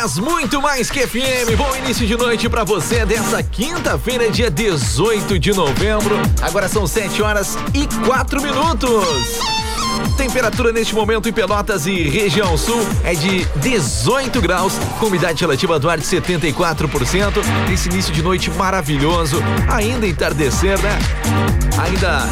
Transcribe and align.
10, 0.00 0.18
muito 0.18 0.62
mais 0.62 0.90
que 0.90 1.06
FM. 1.06 1.56
Bom 1.58 1.76
início 1.76 2.06
de 2.06 2.16
noite 2.16 2.48
para 2.48 2.64
você 2.64 3.04
dessa 3.04 3.42
quinta-feira, 3.42 4.30
dia 4.30 4.50
18 4.50 5.38
de 5.38 5.52
novembro. 5.52 6.16
Agora 6.40 6.68
são 6.68 6.86
7 6.86 7.20
horas 7.22 7.58
e 7.74 7.86
4 8.06 8.40
minutos. 8.40 9.59
Temperatura 10.20 10.70
neste 10.70 10.94
momento 10.94 11.30
em 11.30 11.32
Pelotas 11.32 11.86
e 11.86 12.02
região 12.02 12.54
sul 12.58 12.86
é 13.02 13.14
de 13.14 13.46
18 13.56 14.38
graus, 14.42 14.74
com 14.98 15.06
umidade 15.06 15.40
relativa 15.40 15.78
do 15.78 15.88
ar 15.88 15.96
de 15.96 16.04
74%. 16.04 17.42
Esse 17.72 17.88
início 17.88 18.12
de 18.12 18.22
noite 18.22 18.50
maravilhoso, 18.50 19.42
ainda 19.66 20.06
entardecer, 20.06 20.78
né? 20.82 20.98
Ainda 21.78 22.28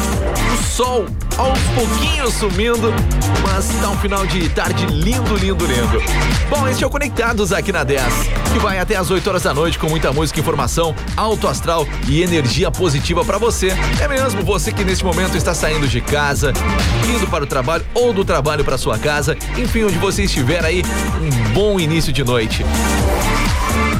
o 0.53 0.63
sol 0.63 1.07
aos 1.35 1.59
pouquinhos 1.73 2.33
sumindo, 2.33 2.93
mas 3.41 3.67
tá 3.81 3.89
um 3.89 3.97
final 3.97 4.25
de 4.27 4.49
tarde 4.49 4.85
lindo, 4.85 5.35
lindo, 5.35 5.65
lindo. 5.65 6.03
Bom, 6.49 6.67
este 6.67 6.83
é 6.83 6.87
o 6.87 6.89
Conectados 6.89 7.53
aqui 7.53 7.71
na 7.71 7.83
10, 7.83 8.03
que 8.51 8.59
vai 8.59 8.77
até 8.77 8.97
as 8.97 9.09
8 9.09 9.27
horas 9.27 9.43
da 9.43 9.53
noite 9.53 9.79
com 9.79 9.87
muita 9.87 10.11
música, 10.11 10.39
informação, 10.39 10.93
alto 11.15 11.47
astral 11.47 11.87
e 12.07 12.21
energia 12.21 12.69
positiva 12.69 13.23
para 13.23 13.37
você. 13.37 13.69
É 14.01 14.07
mesmo 14.07 14.43
você 14.43 14.73
que 14.73 14.83
neste 14.83 15.03
momento 15.03 15.37
está 15.37 15.53
saindo 15.53 15.87
de 15.87 16.01
casa, 16.01 16.51
indo 17.07 17.25
para 17.27 17.45
o 17.45 17.47
trabalho 17.47 17.78
ou 17.93 18.13
do 18.13 18.23
trabalho 18.25 18.63
para 18.63 18.77
sua 18.77 18.97
casa, 18.97 19.37
enfim, 19.57 19.83
onde 19.83 19.97
você 19.97 20.23
estiver 20.23 20.63
aí, 20.63 20.83
um 21.21 21.53
bom 21.53 21.79
início 21.79 22.11
de 22.11 22.23
noite. 22.23 22.65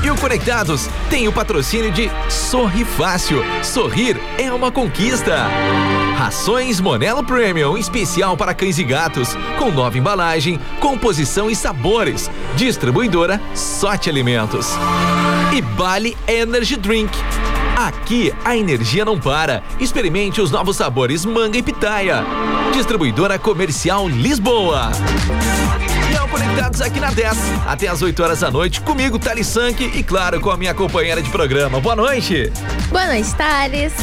E 0.03 0.09
o 0.09 0.15
Conectados 0.15 0.89
tem 1.09 1.27
o 1.27 1.31
patrocínio 1.31 1.91
de 1.91 2.09
Sorri 2.29 2.85
Fácil. 2.85 3.43
Sorrir 3.61 4.17
é 4.37 4.51
uma 4.51 4.71
conquista. 4.71 5.47
Rações 6.17 6.79
Monelo 6.79 7.23
Premium, 7.23 7.77
especial 7.77 8.37
para 8.37 8.53
cães 8.53 8.77
e 8.77 8.83
gatos, 8.83 9.35
com 9.57 9.71
nova 9.71 9.97
embalagem, 9.97 10.59
composição 10.79 11.49
e 11.49 11.55
sabores. 11.55 12.29
Distribuidora 12.55 13.41
Sorte 13.53 14.09
Alimentos. 14.09 14.67
E 15.55 15.61
Bali 15.61 16.17
Energy 16.27 16.77
Drink. 16.77 17.17
Aqui 17.75 18.33
a 18.43 18.55
energia 18.55 19.05
não 19.05 19.19
para. 19.19 19.63
Experimente 19.79 20.41
os 20.41 20.51
novos 20.51 20.75
sabores 20.75 21.25
manga 21.25 21.57
e 21.57 21.63
pitaia. 21.63 22.25
Distribuidora 22.79 23.37
Comercial 23.37 24.07
Lisboa. 24.07 24.89
Conectados 26.59 26.81
aqui 26.81 26.99
na 26.99 27.09
10, 27.09 27.37
até 27.67 27.87
as 27.87 28.01
8 28.01 28.21
horas 28.21 28.41
da 28.41 28.51
noite, 28.51 28.81
comigo, 28.81 29.17
Thales 29.17 29.47
Sank 29.47 29.81
e, 29.81 30.03
claro, 30.03 30.41
com 30.41 30.51
a 30.51 30.57
minha 30.57 30.73
companheira 30.73 31.21
de 31.21 31.29
programa. 31.29 31.79
Boa 31.79 31.95
noite! 31.95 32.51
Boa 32.89 33.05
noite, 33.05 33.33
Thales. 33.35 33.93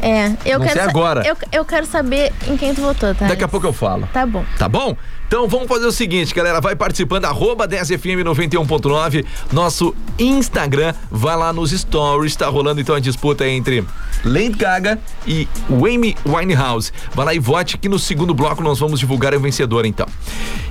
É, 0.02 0.32
eu 0.44 0.58
Não 0.58 0.66
quero 0.66 0.80
sei 0.80 0.88
agora. 0.88 1.26
Eu, 1.26 1.36
eu 1.52 1.64
quero 1.64 1.86
saber 1.86 2.32
em 2.46 2.56
quem 2.56 2.74
tu 2.74 2.80
votou, 2.80 3.14
tá? 3.14 3.26
Daqui 3.26 3.44
a 3.44 3.48
pouco 3.48 3.66
eu 3.66 3.72
falo. 3.72 4.08
Tá 4.12 4.24
bom. 4.26 4.44
Tá 4.58 4.68
bom? 4.68 4.96
Então 5.30 5.46
vamos 5.46 5.68
fazer 5.68 5.86
o 5.86 5.92
seguinte, 5.92 6.34
galera, 6.34 6.60
vai 6.60 6.74
participando, 6.74 7.24
arroba 7.24 7.68
10fm 7.68 8.24
91.9, 8.24 9.24
nosso 9.52 9.94
Instagram, 10.18 10.92
vai 11.08 11.36
lá 11.36 11.52
nos 11.52 11.70
stories, 11.70 12.34
tá 12.34 12.48
rolando 12.48 12.80
então 12.80 12.96
a 12.96 12.98
disputa 12.98 13.46
entre 13.46 13.84
Lady 14.24 14.56
Gaga 14.56 14.98
e 15.24 15.46
Amy 15.70 16.16
Winehouse. 16.26 16.90
Vai 17.14 17.26
lá 17.26 17.32
e 17.32 17.38
vote 17.38 17.78
que 17.78 17.88
no 17.88 17.96
segundo 17.96 18.34
bloco 18.34 18.60
nós 18.60 18.80
vamos 18.80 18.98
divulgar 18.98 19.32
o 19.32 19.38
vencedor 19.38 19.86
então. 19.86 20.08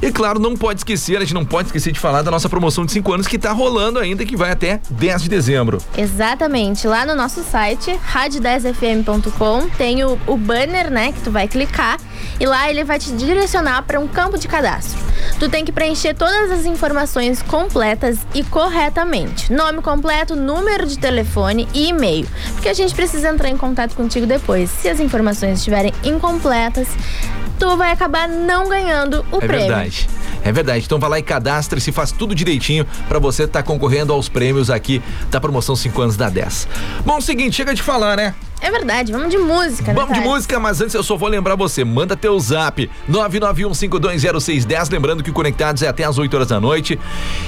E 0.02 0.12
claro, 0.12 0.42
não 0.42 0.58
pode 0.58 0.82
esquecer, 0.82 1.16
a 1.16 1.22
gente 1.22 1.34
não 1.34 1.46
pode 1.46 1.70
esquecer 1.70 1.94
de 1.94 2.00
falar 2.00 2.22
da 2.22 2.30
nossa 2.30 2.50
promoção 2.50 2.86
de 2.86 2.92
5 2.92 3.14
anos 3.14 3.28
que 3.28 3.40
tá 3.40 3.54
rolando 3.54 3.98
ainda, 3.98 4.26
que 4.26 4.36
vai 4.36 4.52
até 4.52 4.82
10 4.90 5.24
de 5.24 5.30
dezembro. 5.30 5.78
Exatamente, 5.98 6.86
lá 6.86 7.06
no 7.06 7.16
nosso 7.16 7.44
site, 7.44 7.98
rádio10fm.com, 8.14 9.70
tem 9.78 10.04
o, 10.04 10.20
o 10.28 10.36
banner, 10.36 10.92
né, 10.92 11.14
que 11.14 11.22
tu 11.22 11.32
vai 11.32 11.48
clicar 11.48 11.98
e 12.40 12.46
lá 12.46 12.70
ele 12.70 12.84
vai 12.84 13.00
te 13.00 13.12
direcionar 13.14 13.84
para 13.84 14.00
um 14.00 14.08
campo 14.08 14.38
de 14.38 14.49
cadastro. 14.50 15.00
Tu 15.40 15.48
tem 15.48 15.64
que 15.64 15.72
preencher 15.72 16.14
todas 16.14 16.52
as 16.52 16.66
informações 16.66 17.42
completas 17.42 18.18
e 18.34 18.44
corretamente. 18.44 19.52
Nome 19.54 19.82
completo, 19.82 20.36
número 20.36 20.86
de 20.86 20.98
telefone 20.98 21.68
e 21.74 21.90
e-mail. 21.90 22.28
Porque 22.54 22.68
a 22.68 22.74
gente 22.74 22.94
precisa 22.94 23.30
entrar 23.30 23.50
em 23.50 23.58
contato 23.58 23.96
contigo 23.96 24.26
depois. 24.26 24.70
Se 24.70 24.90
as 24.90 25.00
informações 25.00 25.60
estiverem 25.60 25.94
incompletas, 26.04 26.88
tu 27.58 27.78
vai 27.78 27.92
acabar 27.92 28.28
não 28.28 28.68
ganhando 28.68 29.26
o 29.32 29.38
é 29.38 29.48
prêmio. 29.48 29.56
É 29.56 29.68
verdade. 29.68 30.10
É 30.44 30.52
verdade. 30.52 30.86
Então 30.86 31.00
vai 31.00 31.10
lá 31.10 31.20
e 31.20 31.24
cadastre-se, 31.24 31.92
faz 31.92 32.12
tudo 32.12 32.34
direitinho 32.34 32.86
para 33.08 33.20
você 33.20 33.44
estar 33.44 33.60
tá 33.60 33.64
concorrendo 33.64 34.14
aos 34.14 34.30
prêmios 34.30 34.70
aqui 34.70 35.02
da 35.30 35.40
promoção 35.40 35.76
5 35.76 36.02
anos 36.02 36.18
da 36.18 36.30
10. 36.30 36.68
Bom, 37.06 37.20
seguinte, 37.22 37.56
chega 37.56 37.74
de 37.74 37.82
falar, 37.82 38.16
né? 38.16 38.34
É 38.62 38.70
verdade, 38.70 39.12
vamos 39.12 39.30
de 39.30 39.38
música, 39.38 39.94
né? 39.94 39.94
Vamos 39.94 40.18
de 40.18 40.24
música, 40.24 40.60
mas 40.60 40.82
antes 40.82 40.94
eu 40.94 41.04
só 41.04 41.16
vou 41.16 41.30
lembrar 41.30 41.56
você, 41.56 41.84
manda 41.84 42.16
teu 42.16 42.38
zap 42.40 42.90
991520610, 43.10 44.92
lembrando 44.92 45.24
que 45.24 45.30
o 45.30 45.34
Conectados 45.34 45.82
é 45.82 45.88
até 45.88 46.04
às 46.04 46.18
8 46.18 46.34
horas 46.34 46.48
da 46.48 46.60
noite. 46.60 47.00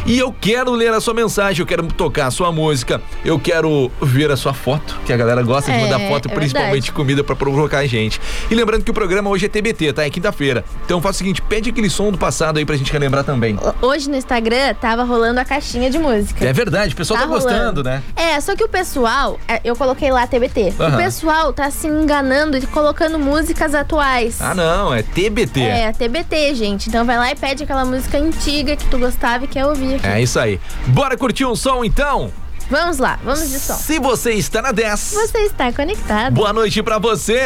E 0.06 0.18
eu 0.18 0.34
quero 0.34 0.72
ler 0.72 0.94
a 0.94 1.02
sua 1.02 1.14
mensagem, 1.14 1.62
eu 1.62 1.66
quero 1.66 1.84
tocar 1.88 2.28
a 2.28 2.32
sua 2.32 2.52
música, 2.52 3.02
eu 3.26 3.38
quero 3.40 3.92
ver 4.02 4.32
a 4.32 4.38
sua 4.38 4.54
foto, 4.54 4.98
que 5.06 5.12
a 5.12 5.18
galera 5.18 5.42
gosta 5.44 5.72
de 5.72 5.78
mandar 5.78 6.00
é, 6.00 6.08
foto, 6.08 6.30
é 6.30 6.34
principalmente 6.34 6.72
verdade. 6.72 6.92
comida 6.94 7.24
para 7.24 7.36
provocar 7.36 7.80
a 7.80 7.88
gente. 7.88 8.20
E 8.50 8.56
lembrando 8.56 8.84
que 8.84 8.92
o 8.92 8.94
programa 8.94 9.30
hoje 9.30 9.46
é 9.46 9.50
TBT, 9.50 9.94
tá? 9.94 10.06
É 10.06 10.10
quinta-feira. 10.10 10.64
Então 10.86 11.02
faz 11.02 11.16
o 11.16 11.20
seguinte, 11.20 11.42
pede 11.42 11.70
aquele 11.70 11.90
som 11.90 12.12
do 12.12 12.18
passado 12.18 12.58
aí 12.58 12.66
pra 12.66 12.76
gente 12.76 12.92
relembrar 12.92 13.24
também. 13.24 13.58
Hoje 13.82 14.10
no 14.10 14.16
Instagram 14.16 14.74
tava 14.76 15.04
rolando 15.04 15.40
a 15.40 15.46
caixinha 15.46 15.90
de 15.90 15.98
música. 15.98 16.46
É 16.46 16.54
verdade, 16.54 16.94
o 16.94 16.98
pessoal 16.98 17.20
tá, 17.20 17.26
tá 17.26 17.32
gostando, 17.32 17.84
né? 17.84 18.02
É, 18.16 18.40
só 18.40 18.56
que 18.56 18.64
o 18.64 18.70
pessoal, 18.70 19.40
é, 19.48 19.60
eu 19.64 19.76
coloquei 19.76 20.12
lá 20.12 20.26
TBT. 20.26 20.74
Uhum. 20.80 21.01
O 21.02 21.04
pessoal 21.04 21.52
tá 21.52 21.72
se 21.72 21.88
enganando 21.88 22.56
e 22.58 22.62
colocando 22.68 23.18
músicas 23.18 23.74
atuais. 23.74 24.40
Ah, 24.40 24.54
não, 24.54 24.94
é 24.94 25.02
TBT. 25.02 25.60
É, 25.60 25.92
TBT, 25.92 26.54
gente. 26.54 26.90
Então 26.90 27.04
vai 27.04 27.18
lá 27.18 27.32
e 27.32 27.36
pede 27.36 27.64
aquela 27.64 27.84
música 27.84 28.20
antiga 28.20 28.76
que 28.76 28.86
tu 28.86 29.00
gostava 29.00 29.46
e 29.46 29.48
quer 29.48 29.66
ouvir. 29.66 29.96
Aqui. 29.96 30.08
É 30.08 30.22
isso 30.22 30.40
aí. 30.40 30.62
Bora 30.88 31.18
curtir 31.18 31.46
um 31.46 31.56
som 31.56 31.84
então? 31.84 32.32
Vamos 32.70 33.00
lá, 33.00 33.18
vamos 33.24 33.50
de 33.50 33.60
som. 33.60 33.74
Se 33.74 33.98
você 34.00 34.34
está 34.34 34.62
na 34.62 34.72
10, 34.72 35.14
você 35.14 35.40
está 35.40 35.74
conectado. 35.74 36.34
Boa 36.34 36.54
noite 36.54 36.84
para 36.84 37.00
você. 37.00 37.42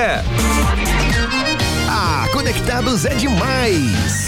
Ah, 1.89 2.27
conectados 2.33 3.05
é 3.05 3.15
demais. 3.15 4.24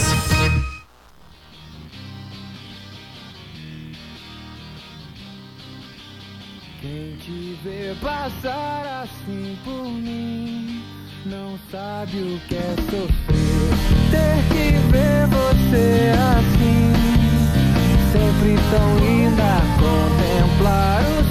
Vê 7.63 7.95
passar 8.01 9.03
assim 9.03 9.57
por 9.63 9.83
mim 9.83 10.83
não 11.25 11.57
sabe 11.69 12.17
o 12.19 12.39
que 12.47 12.55
é 12.55 12.75
sofrer. 12.89 13.71
Ter 14.11 14.37
que 14.49 14.77
ver 14.91 15.27
você 15.27 16.13
assim, 16.37 16.93
sempre 18.13 18.55
tão 18.71 18.97
linda, 18.99 19.51
contemplar 19.79 21.01
o 21.19 21.26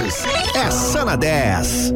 Conectados 0.00 0.24
é 0.54 0.70
só 0.70 1.04
na 1.04 1.14
10. 1.14 1.92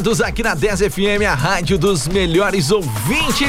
Conectados 0.00 0.20
aqui 0.22 0.42
na 0.42 0.54
10 0.54 0.80
FM, 0.80 1.26
a 1.30 1.34
rádio 1.34 1.76
dos 1.76 2.08
melhores 2.08 2.70
ouvintes. 2.70 3.46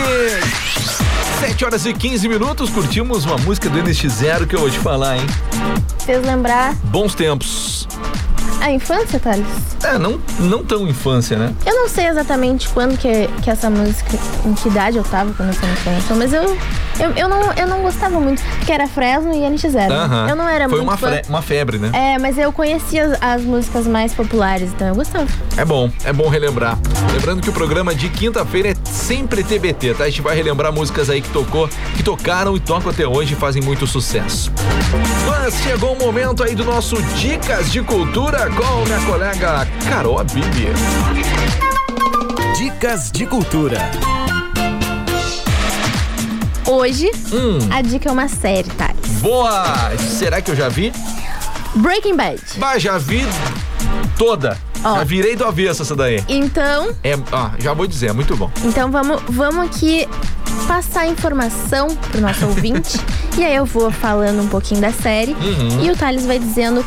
7 1.39 1.63
horas 1.63 1.85
e 1.85 1.93
15 1.93 2.27
minutos, 2.27 2.69
curtimos 2.69 3.23
uma 3.23 3.37
música 3.37 3.69
do 3.69 3.81
NX0 3.81 4.45
que 4.47 4.55
eu 4.55 4.59
vou 4.59 4.69
te 4.69 4.77
falar, 4.79 5.15
hein? 5.17 5.25
Fez 6.05 6.21
lembrar 6.25 6.75
Bons 6.83 7.15
tempos. 7.15 7.87
a 8.59 8.69
infância, 8.69 9.17
Thales? 9.17 9.47
É, 9.81 9.97
não, 9.97 10.19
não 10.39 10.61
tão 10.65 10.85
infância, 10.89 11.37
né? 11.37 11.53
Eu 11.65 11.73
não 11.73 11.87
sei 11.87 12.07
exatamente 12.07 12.67
quando 12.67 12.97
que, 12.97 13.29
que 13.41 13.49
essa 13.49 13.69
música, 13.69 14.11
em 14.45 14.53
que 14.53 14.67
idade 14.67 14.97
eu 14.97 15.03
tava 15.03 15.33
quando 15.33 15.51
essa 15.51 15.65
música 15.65 15.89
lançou, 15.89 16.17
mas 16.17 16.33
eu, 16.33 16.57
eu, 17.01 17.11
eu, 17.15 17.27
não, 17.29 17.53
eu 17.53 17.67
não 17.67 17.81
gostava 17.81 18.19
muito, 18.19 18.41
porque 18.57 18.71
era 18.71 18.87
Fresno 18.87 19.33
e 19.33 19.37
NX0. 19.39 19.89
Aham. 19.91 20.27
Eu 20.29 20.35
não 20.35 20.47
era 20.47 20.69
Foi 20.69 20.77
muito 20.79 20.89
uma, 20.89 20.97
fã. 20.97 21.07
fre- 21.11 21.23
uma 21.27 21.41
febre, 21.41 21.77
né? 21.77 21.89
É, 21.93 22.17
mas 22.19 22.37
eu 22.37 22.51
conhecia 22.53 23.05
as, 23.05 23.21
as 23.21 23.41
músicas 23.43 23.87
mais 23.87 24.13
populares, 24.13 24.69
então 24.73 24.87
eu 24.87 24.95
gostava. 24.95 25.27
É 25.57 25.65
bom, 25.65 25.89
é 26.05 26.13
bom 26.13 26.29
relembrar. 26.29 26.77
Lembrando 27.13 27.41
que 27.41 27.49
o 27.49 27.53
programa 27.53 27.93
de 27.95 28.07
quinta-feira 28.09 28.69
é 28.69 28.75
sempre 28.85 29.43
TBT, 29.43 29.93
tá? 29.95 30.03
A 30.05 30.09
gente 30.09 30.21
vai 30.21 30.35
relembrar 30.35 30.71
músicas 30.71 31.09
aí 31.09 31.21
que 31.21 31.29
tocou, 31.29 31.67
que 31.95 32.03
tocaram 32.03 32.55
e 32.55 32.59
tocam 32.59 32.91
até 32.91 33.07
hoje 33.07 33.33
e 33.33 33.35
fazem 33.35 33.61
muito 33.61 33.85
sucesso. 33.87 34.51
Mas 35.27 35.55
chegou 35.61 35.93
o 35.93 35.99
momento 35.99 36.43
aí 36.43 36.55
do 36.55 36.63
nosso 36.63 37.01
Dicas 37.15 37.71
de 37.71 37.81
Cultura 37.81 38.49
com 38.49 38.85
minha 38.85 38.99
colega 39.05 39.67
Carol 39.89 40.23
Bibi. 40.23 40.67
Dicas 42.57 43.11
de 43.11 43.25
cultura. 43.25 43.79
Hoje, 46.71 47.11
Hum, 47.33 47.59
a 47.69 47.81
dica 47.81 48.07
é 48.07 48.11
uma 48.13 48.29
série, 48.29 48.69
Thales. 48.69 48.95
boa! 49.21 49.91
Será 49.97 50.41
que 50.41 50.49
eu 50.51 50.55
já 50.55 50.69
vi? 50.69 50.93
Breaking 51.75 52.15
Bad. 52.15 52.41
Bah, 52.57 52.77
já 52.79 52.97
vi 52.97 53.25
toda. 54.17 54.57
Ó. 54.83 54.95
Já 54.95 55.03
virei 55.03 55.35
do 55.35 55.43
avesso 55.45 55.81
essa 55.81 55.95
daí. 55.95 56.23
Então, 56.29 56.95
É, 57.03 57.13
ó, 57.31 57.49
já 57.59 57.73
vou 57.73 57.85
dizer, 57.85 58.07
é 58.11 58.13
muito 58.13 58.35
bom. 58.37 58.49
então 58.63 58.89
vamos, 58.89 59.21
vamos 59.27 59.65
aqui 59.65 60.07
passar 60.67 61.05
informação 61.07 61.93
pro 62.09 62.21
nosso 62.21 62.45
ouvinte. 62.45 62.97
e 63.37 63.43
aí 63.43 63.55
eu 63.55 63.65
vou 63.65 63.91
falando 63.91 64.41
um 64.41 64.47
pouquinho 64.47 64.79
da 64.79 64.93
série. 64.93 65.33
Uhum. 65.33 65.83
E 65.83 65.91
o 65.91 65.95
Thales 65.97 66.25
vai 66.25 66.39
dizendo 66.39 66.85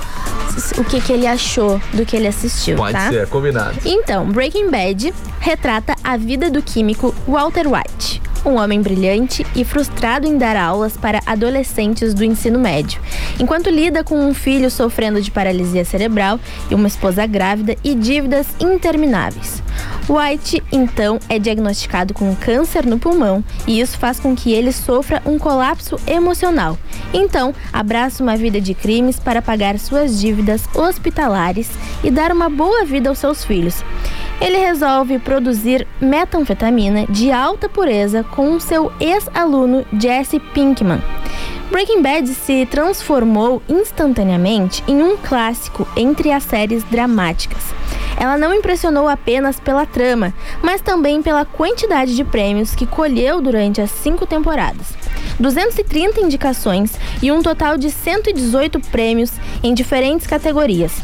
o 0.79 0.85
que, 0.85 0.99
que 1.00 1.12
ele 1.12 1.26
achou 1.26 1.79
do 1.93 2.07
que 2.07 2.17
ele 2.17 2.26
assistiu, 2.26 2.76
Pode 2.76 2.93
tá? 2.93 3.09
ser, 3.11 3.29
combinado. 3.29 3.76
Então, 3.85 4.26
Breaking 4.31 4.71
Bad 4.71 5.12
retrata 5.41 5.95
a 6.03 6.17
vida 6.17 6.50
do 6.50 6.62
químico 6.62 7.14
Walter 7.29 7.67
White, 7.69 8.21
um 8.45 8.57
homem 8.57 8.81
brilhante 8.81 9.47
e 9.55 9.65
frustrado 9.65 10.27
em 10.27 10.37
dar 10.37 10.57
aulas 10.57 10.97
para 10.97 11.21
adolescentes 11.27 12.13
do 12.15 12.25
ensino 12.25 12.59
médio, 12.59 13.01
enquanto 13.39 13.71
lida 13.71 14.05
com 14.05 14.19
um 14.19 14.35
filho 14.35 14.71
sofrendo 14.71 15.21
de 15.21 15.31
paralisia 15.31 15.85
cerebral 15.85 16.39
e 16.71 16.75
uma 16.75 16.89
esposa 16.89 17.27
grávida 17.27 17.77
e 17.83 17.95
dívidas 17.95 18.47
intermináveis. 18.61 19.63
White, 20.08 20.62
então, 20.70 21.18
é 21.28 21.38
diagnosticado 21.38 22.12
com 22.12 22.34
câncer 22.37 22.84
no 22.84 22.99
pulmão 22.99 23.42
e 23.66 23.80
isso 23.80 23.99
faz 23.99 24.20
com 24.20 24.37
que 24.37 24.52
ele 24.52 24.73
sofra 24.73 25.23
um 25.25 25.38
colapso 25.38 25.96
emocional. 26.06 26.78
Então, 27.12 27.54
abraça 27.73 28.23
uma 28.23 28.37
vida 28.37 28.61
de 28.61 28.75
crimes 28.75 29.18
para 29.18 29.40
pagar 29.40 29.78
suas 29.78 30.20
dívidas 30.20 30.64
hospitalares 30.75 31.70
e 32.02 32.11
dar 32.11 32.32
uma 32.32 32.50
boa 32.50 32.84
vida 32.84 33.08
aos 33.08 33.18
seus 33.18 33.44
filhos. 33.44 33.82
Ele 34.40 34.58
resolve 34.58 35.18
produzir 35.18 35.87
metanfetamina 36.00 37.06
de 37.06 37.30
alta 37.30 37.68
pureza 37.68 38.23
com 38.25 38.61
seu 38.61 38.92
ex-aluno 39.00 39.87
Jesse 39.99 40.38
Pinkman. 40.38 41.00
Breaking 41.70 42.02
Bad 42.02 42.28
se 42.28 42.66
transformou 42.66 43.62
instantaneamente 43.68 44.84
em 44.87 45.02
um 45.02 45.16
clássico 45.16 45.88
entre 45.96 46.30
as 46.30 46.42
séries 46.42 46.84
dramáticas. 46.84 47.75
Ela 48.18 48.38
não 48.38 48.54
impressionou 48.54 49.09
apenas 49.09 49.59
pela 49.59 49.87
trama, 49.87 50.33
mas 50.62 50.80
também 50.80 51.23
pela 51.23 51.44
quantidade 51.44 52.14
de 52.14 52.25
prêmios 52.25 52.75
que 52.75 52.87
colheu 52.87 53.40
durante 53.40 53.80
as 53.80 53.90
cinco 53.90 54.26
temporadas. 54.26 54.94
230 55.38 56.21
indicações 56.21 56.92
e 57.23 57.33
um 57.33 57.42
total 57.42 57.76
de 57.76 57.90
118 57.90 58.80
prêmios 58.80 59.33
em 59.62 59.75
diferentes 59.75 60.26
categorias. 60.26 61.02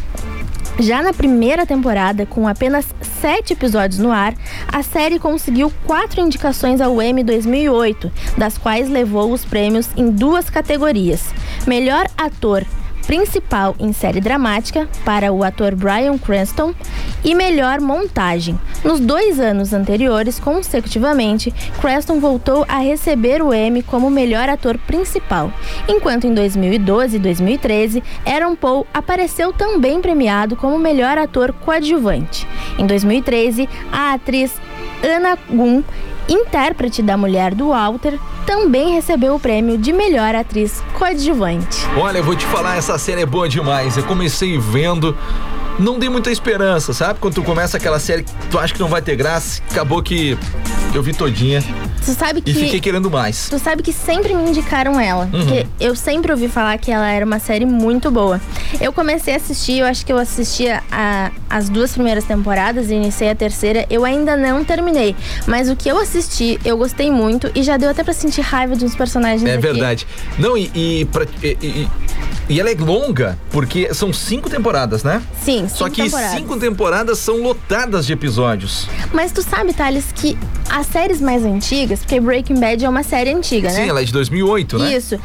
Já 0.78 1.02
na 1.02 1.12
primeira 1.12 1.66
temporada, 1.66 2.24
com 2.24 2.48
apenas 2.48 2.86
sete 3.20 3.52
episódios 3.52 3.98
no 3.98 4.10
ar, 4.10 4.34
a 4.66 4.82
série 4.82 5.18
conseguiu 5.18 5.70
quatro 5.84 6.22
indicações 6.22 6.80
ao 6.80 7.02
Emmy 7.02 7.22
2008, 7.22 8.10
das 8.38 8.56
quais 8.56 8.88
levou 8.88 9.30
os 9.30 9.44
prêmios 9.44 9.90
em 9.94 10.10
duas 10.10 10.48
categorias: 10.48 11.34
Melhor 11.66 12.06
Ator 12.16 12.64
principal 13.10 13.74
em 13.80 13.92
série 13.92 14.20
dramática 14.20 14.88
para 15.04 15.32
o 15.32 15.42
ator 15.42 15.74
Bryan 15.74 16.16
Cranston 16.16 16.72
e 17.24 17.34
melhor 17.34 17.80
montagem. 17.80 18.56
Nos 18.84 19.00
dois 19.00 19.40
anos 19.40 19.72
anteriores, 19.72 20.38
consecutivamente, 20.38 21.52
Cranston 21.80 22.20
voltou 22.20 22.64
a 22.68 22.78
receber 22.78 23.42
o 23.42 23.52
Emmy 23.52 23.82
como 23.82 24.08
melhor 24.08 24.48
ator 24.48 24.78
principal, 24.78 25.52
enquanto 25.88 26.28
em 26.28 26.32
2012 26.32 27.16
e 27.16 27.18
2013, 27.18 28.00
Aaron 28.24 28.54
Paul 28.54 28.86
apareceu 28.94 29.52
também 29.52 30.00
premiado 30.00 30.54
como 30.54 30.78
melhor 30.78 31.18
ator 31.18 31.52
coadjuvante. 31.52 32.46
Em 32.78 32.86
2013, 32.86 33.68
a 33.90 34.14
atriz 34.14 34.54
Anna 35.02 35.36
Gunn 35.48 35.82
intérprete 36.30 37.02
da 37.02 37.16
mulher 37.16 37.54
do 37.54 37.68
Walter, 37.68 38.18
também 38.46 38.94
recebeu 38.94 39.34
o 39.34 39.40
prêmio 39.40 39.76
de 39.76 39.92
melhor 39.92 40.34
atriz 40.34 40.82
coadjuvante. 40.94 41.86
Olha, 41.96 42.18
eu 42.18 42.24
vou 42.24 42.36
te 42.36 42.46
falar, 42.46 42.76
essa 42.76 42.96
série 42.98 43.22
é 43.22 43.26
boa 43.26 43.48
demais. 43.48 43.96
Eu 43.96 44.04
comecei 44.04 44.56
vendo, 44.58 45.16
não 45.80 45.98
dei 45.98 46.08
muita 46.08 46.30
esperança, 46.30 46.92
sabe? 46.92 47.18
Quando 47.18 47.34
tu 47.34 47.42
começa 47.42 47.76
aquela 47.76 47.98
série, 47.98 48.24
tu 48.50 48.58
acha 48.58 48.72
que 48.74 48.80
não 48.80 48.88
vai 48.88 49.02
ter 49.02 49.16
graça, 49.16 49.60
acabou 49.70 50.02
que 50.02 50.36
eu 50.94 51.02
vi 51.02 51.12
todinha. 51.12 51.62
Tu 52.04 52.12
sabe 52.12 52.40
que. 52.40 52.50
E 52.50 52.54
fiquei 52.54 52.80
querendo 52.80 53.10
mais. 53.10 53.48
Tu 53.48 53.58
sabe 53.58 53.82
que 53.82 53.92
sempre 53.92 54.34
me 54.34 54.48
indicaram 54.50 54.98
ela. 54.98 55.24
Uhum. 55.32 55.40
Porque 55.44 55.66
eu 55.78 55.94
sempre 55.94 56.32
ouvi 56.32 56.48
falar 56.48 56.78
que 56.78 56.90
ela 56.90 57.08
era 57.10 57.24
uma 57.24 57.38
série 57.38 57.64
muito 57.66 58.10
boa. 58.10 58.40
Eu 58.80 58.92
comecei 58.92 59.34
a 59.34 59.36
assistir, 59.36 59.78
eu 59.78 59.86
acho 59.86 60.04
que 60.04 60.12
eu 60.12 60.18
assistia 60.18 60.82
a, 60.90 61.30
as 61.48 61.68
duas 61.68 61.92
primeiras 61.92 62.24
temporadas 62.24 62.90
e 62.90 62.94
iniciei 62.94 63.30
a 63.30 63.34
terceira. 63.34 63.86
Eu 63.90 64.04
ainda 64.04 64.36
não 64.36 64.64
terminei. 64.64 65.14
Mas 65.46 65.68
o 65.70 65.76
que 65.76 65.88
eu 65.88 65.98
assisti, 65.98 66.58
eu 66.64 66.76
gostei 66.76 67.10
muito 67.10 67.50
e 67.54 67.62
já 67.62 67.76
deu 67.76 67.90
até 67.90 68.02
pra 68.02 68.12
sentir 68.14 68.40
raiva 68.40 68.74
de 68.74 68.84
uns 68.84 68.96
personagens 68.96 69.44
É 69.44 69.52
aqui. 69.54 69.62
verdade. 69.62 70.06
Não, 70.38 70.56
e, 70.56 70.70
e, 70.74 71.04
pra- 71.06 71.26
e- 71.42 71.56
e- 71.62 71.88
e 72.48 72.58
ela 72.58 72.70
é 72.70 72.74
longa, 72.74 73.38
porque 73.50 73.92
são 73.94 74.12
cinco 74.12 74.50
temporadas, 74.50 75.04
né? 75.04 75.22
Sim, 75.44 75.68
Só 75.74 75.88
que 75.88 76.02
temporadas. 76.02 76.30
cinco 76.36 76.56
temporadas 76.58 77.18
são 77.18 77.42
lotadas 77.42 78.06
de 78.06 78.12
episódios. 78.12 78.88
Mas 79.12 79.32
tu 79.32 79.42
sabe, 79.42 79.72
Thales, 79.72 80.06
que 80.14 80.36
as 80.68 80.86
séries 80.86 81.20
mais 81.20 81.44
antigas, 81.44 82.00
porque 82.00 82.20
Breaking 82.20 82.60
Bad 82.60 82.84
é 82.84 82.88
uma 82.88 83.02
série 83.02 83.30
antiga, 83.30 83.68
né? 83.68 83.74
Sim, 83.74 83.88
ela 83.88 84.00
é 84.00 84.04
de 84.04 84.12
2008, 84.12 84.78
né? 84.78 84.94
Isso. 84.96 85.18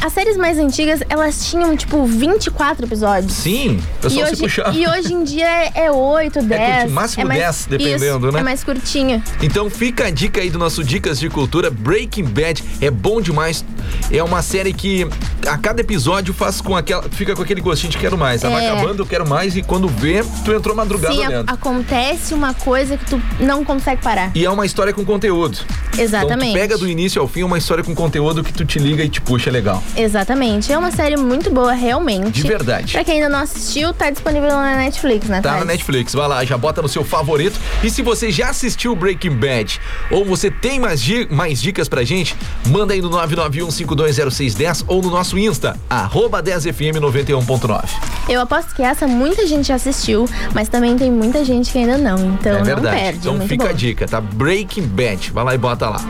As 0.00 0.12
séries 0.12 0.36
mais 0.36 0.58
antigas, 0.58 1.00
elas 1.08 1.46
tinham, 1.50 1.76
tipo, 1.76 2.04
24 2.04 2.84
episódios. 2.86 3.32
Sim, 3.32 3.68
o 3.68 3.72
E 3.72 3.82
pessoal 4.02 4.26
se 4.26 4.32
hoje, 4.32 4.42
puxava. 4.42 4.76
e 4.76 4.86
hoje 4.86 5.12
em 5.14 5.24
dia 5.24 5.46
é, 5.48 5.72
é 5.86 5.90
8, 5.92 6.42
10. 6.42 6.78
curti- 6.82 6.92
máximo 6.92 7.22
é 7.22 7.24
mais, 7.24 7.40
10, 7.40 7.66
dependendo, 7.66 8.26
isso, 8.26 8.32
né? 8.32 8.40
É 8.40 8.42
mais 8.42 8.62
curtinho. 8.64 9.22
Então 9.42 9.68
fica 9.70 10.06
a 10.06 10.10
dica 10.10 10.40
aí 10.40 10.50
do 10.50 10.58
nosso 10.58 10.82
Dicas 10.84 11.18
de 11.18 11.28
Cultura. 11.28 11.70
Breaking 11.70 12.24
Bad 12.24 12.62
é 12.80 12.90
bom 12.90 13.20
demais. 13.20 13.64
É 14.10 14.22
uma 14.22 14.42
série 14.42 14.72
que 14.72 15.06
a 15.46 15.56
cada 15.58 15.80
episódio 15.80 16.32
faz 16.34 16.60
com 16.60 16.76
aquela. 16.76 17.02
Fica 17.10 17.34
com 17.34 17.42
aquele 17.42 17.60
gostinho 17.60 17.90
de 17.90 17.98
quero 17.98 18.16
mais. 18.18 18.42
Ela 18.44 18.54
vai 18.54 18.66
É. 18.66 18.70
acabando, 18.70 19.02
eu 19.02 19.06
quero 19.06 19.28
mais. 19.28 19.56
E 19.56 19.62
quando 19.62 19.81
vê, 19.88 20.24
tu 20.44 20.52
entrou 20.52 20.74
madrugada 20.76 21.14
Sim, 21.14 21.26
olhando. 21.26 21.50
acontece 21.50 22.34
uma 22.34 22.54
coisa 22.54 22.96
que 22.96 23.04
tu 23.04 23.20
não 23.40 23.64
consegue 23.64 24.02
parar. 24.02 24.30
E 24.34 24.44
é 24.44 24.50
uma 24.50 24.64
história 24.66 24.92
com 24.92 25.04
conteúdo. 25.04 25.58
Então 25.92 26.04
Exatamente. 26.04 26.52
tu 26.52 26.58
pega 26.58 26.78
do 26.78 26.88
início 26.88 27.20
ao 27.20 27.28
fim 27.28 27.42
uma 27.42 27.58
história 27.58 27.84
com 27.84 27.94
conteúdo 27.94 28.42
que 28.42 28.52
tu 28.52 28.64
te 28.64 28.78
liga 28.78 29.02
e 29.04 29.08
te 29.08 29.20
puxa 29.20 29.50
legal. 29.50 29.82
Exatamente. 29.96 30.72
É 30.72 30.78
uma 30.78 30.90
série 30.90 31.16
muito 31.16 31.50
boa, 31.50 31.72
realmente. 31.72 32.30
De 32.32 32.42
verdade. 32.48 32.92
Pra 32.94 33.04
quem 33.04 33.14
ainda 33.16 33.28
não 33.28 33.40
assistiu, 33.40 33.92
tá 33.92 34.10
disponível 34.10 34.48
na 34.50 34.76
Netflix, 34.76 35.26
né, 35.28 35.40
Tá 35.40 35.58
na? 35.58 35.64
Netflix, 35.64 36.12
vai 36.14 36.28
lá, 36.28 36.44
já 36.44 36.56
bota 36.58 36.80
no 36.82 36.88
seu 36.88 37.04
favorito. 37.04 37.58
E 37.82 37.90
se 37.90 38.02
você 38.02 38.30
já 38.30 38.48
assistiu 38.50 38.94
Breaking 38.96 39.36
Bad 39.36 39.80
ou 40.10 40.24
você 40.24 40.50
tem 40.50 40.78
mais, 40.80 41.00
di- 41.00 41.26
mais 41.30 41.60
dicas 41.60 41.88
pra 41.88 42.04
gente, 42.04 42.34
manda 42.66 42.94
aí 42.94 43.00
no 43.02 43.10
991520610 43.10 44.84
ou 44.86 45.02
no 45.02 45.10
nosso 45.10 45.38
Insta, 45.38 45.76
arroba 45.88 46.42
10fm91.9. 46.42 47.84
Eu 48.28 48.40
aposto 48.40 48.74
que 48.74 48.82
essa 48.82 49.06
muita 49.06 49.46
gente 49.46 49.71
já 49.72 49.76
assistiu, 49.76 50.28
mas 50.54 50.68
também 50.68 50.96
tem 50.96 51.10
muita 51.10 51.44
gente 51.44 51.72
que 51.72 51.78
ainda 51.78 51.96
não. 51.96 52.16
Então 52.34 52.52
é 52.52 52.58
não 52.58 52.64
verdade. 52.64 52.96
perde. 52.96 53.18
então 53.18 53.34
muito 53.34 53.48
fica 53.48 53.64
bom. 53.64 53.70
a 53.70 53.72
dica, 53.72 54.06
tá? 54.06 54.20
Breaking 54.20 54.86
Bad, 54.86 55.30
vai 55.32 55.44
lá 55.44 55.54
e 55.54 55.58
bota 55.58 55.88
lá. 55.88 56.00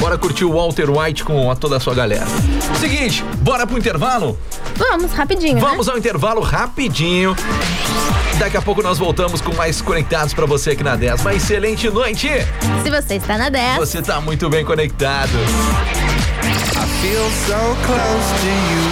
Bora 0.00 0.16
curtir 0.16 0.44
o 0.44 0.52
Walter 0.52 0.90
White 0.90 1.24
com 1.24 1.50
a 1.50 1.56
toda 1.56 1.76
a 1.76 1.80
sua 1.80 1.94
galera. 1.94 2.26
Seguinte, 2.78 3.24
bora 3.40 3.66
pro 3.66 3.76
intervalo? 3.76 4.38
Vamos, 4.76 5.12
rapidinho, 5.12 5.54
né? 5.54 5.60
Vamos 5.60 5.88
ao 5.88 5.98
intervalo 5.98 6.40
rapidinho. 6.40 7.36
Daqui 8.38 8.56
a 8.56 8.62
pouco 8.62 8.82
nós 8.82 8.98
voltamos 8.98 9.40
com 9.40 9.54
mais 9.54 9.80
conectados 9.80 10.32
pra 10.32 10.46
você 10.46 10.70
aqui 10.70 10.82
na 10.82 10.96
10. 10.96 11.20
Uma 11.20 11.34
excelente 11.34 11.88
noite. 11.90 12.28
Se 12.82 12.90
você 12.90 13.14
está 13.16 13.36
na 13.36 13.48
10, 13.48 13.76
Você 13.78 14.00
tá 14.00 14.20
muito 14.20 14.48
bem 14.48 14.64
conectado. 14.64 15.30
Feel 17.02 17.28
so 17.46 17.76
close 17.84 18.40
to 18.40 18.46
you 18.46 18.91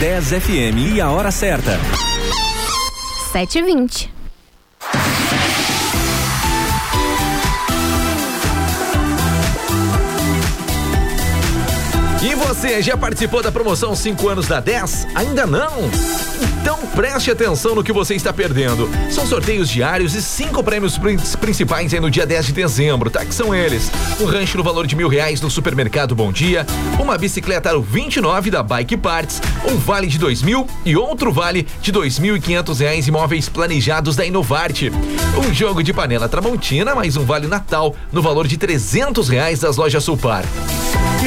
10 0.00 0.24
FM 0.42 0.94
e 0.96 1.00
a 1.00 1.10
hora 1.10 1.30
certa. 1.30 1.78
7h20. 3.32 4.13
E 12.26 12.34
você 12.34 12.80
já 12.80 12.96
participou 12.96 13.42
da 13.42 13.52
promoção 13.52 13.94
5 13.94 14.28
anos 14.28 14.46
da 14.46 14.58
10? 14.58 15.06
Ainda 15.14 15.46
não? 15.46 15.72
Então 16.62 16.78
preste 16.94 17.30
atenção 17.30 17.74
no 17.74 17.84
que 17.84 17.92
você 17.92 18.14
está 18.14 18.32
perdendo. 18.32 18.88
São 19.10 19.26
sorteios 19.26 19.68
diários 19.68 20.14
e 20.14 20.22
cinco 20.22 20.62
prêmios 20.64 20.96
prin- 20.96 21.18
principais 21.38 21.92
aí 21.92 22.00
no 22.00 22.10
dia 22.10 22.24
10 22.24 22.46
de 22.46 22.52
dezembro, 22.52 23.10
tá? 23.10 23.22
Que 23.26 23.34
são 23.34 23.54
eles: 23.54 23.90
um 24.18 24.24
rancho 24.24 24.56
no 24.56 24.64
valor 24.64 24.86
de 24.86 24.96
mil 24.96 25.06
reais 25.08 25.42
no 25.42 25.50
supermercado 25.50 26.14
Bom 26.14 26.32
Dia, 26.32 26.64
uma 26.98 27.18
bicicleta 27.18 27.68
Aro 27.68 27.82
29 27.82 28.50
da 28.50 28.62
Bike 28.62 28.96
Parts, 28.96 29.42
um 29.70 29.76
vale 29.76 30.06
de 30.06 30.18
dois 30.18 30.40
mil 30.40 30.66
e 30.86 30.96
outro 30.96 31.30
vale 31.30 31.66
de 31.82 31.92
dois 31.92 32.18
mil 32.18 32.34
e 32.36 32.40
quinhentos 32.40 32.80
reais 32.80 33.06
imóveis 33.06 33.50
planejados 33.50 34.16
da 34.16 34.24
Inovarte. 34.24 34.90
Um 35.36 35.52
jogo 35.52 35.82
de 35.82 35.92
panela 35.92 36.26
Tramontina, 36.28 36.94
mais 36.94 37.18
um 37.18 37.24
vale 37.26 37.46
Natal 37.46 37.94
no 38.10 38.22
valor 38.22 38.46
de 38.46 38.56
trezentos 38.56 39.28
reais 39.28 39.60
das 39.60 39.76
lojas 39.76 40.02
Sulpar. 40.02 40.44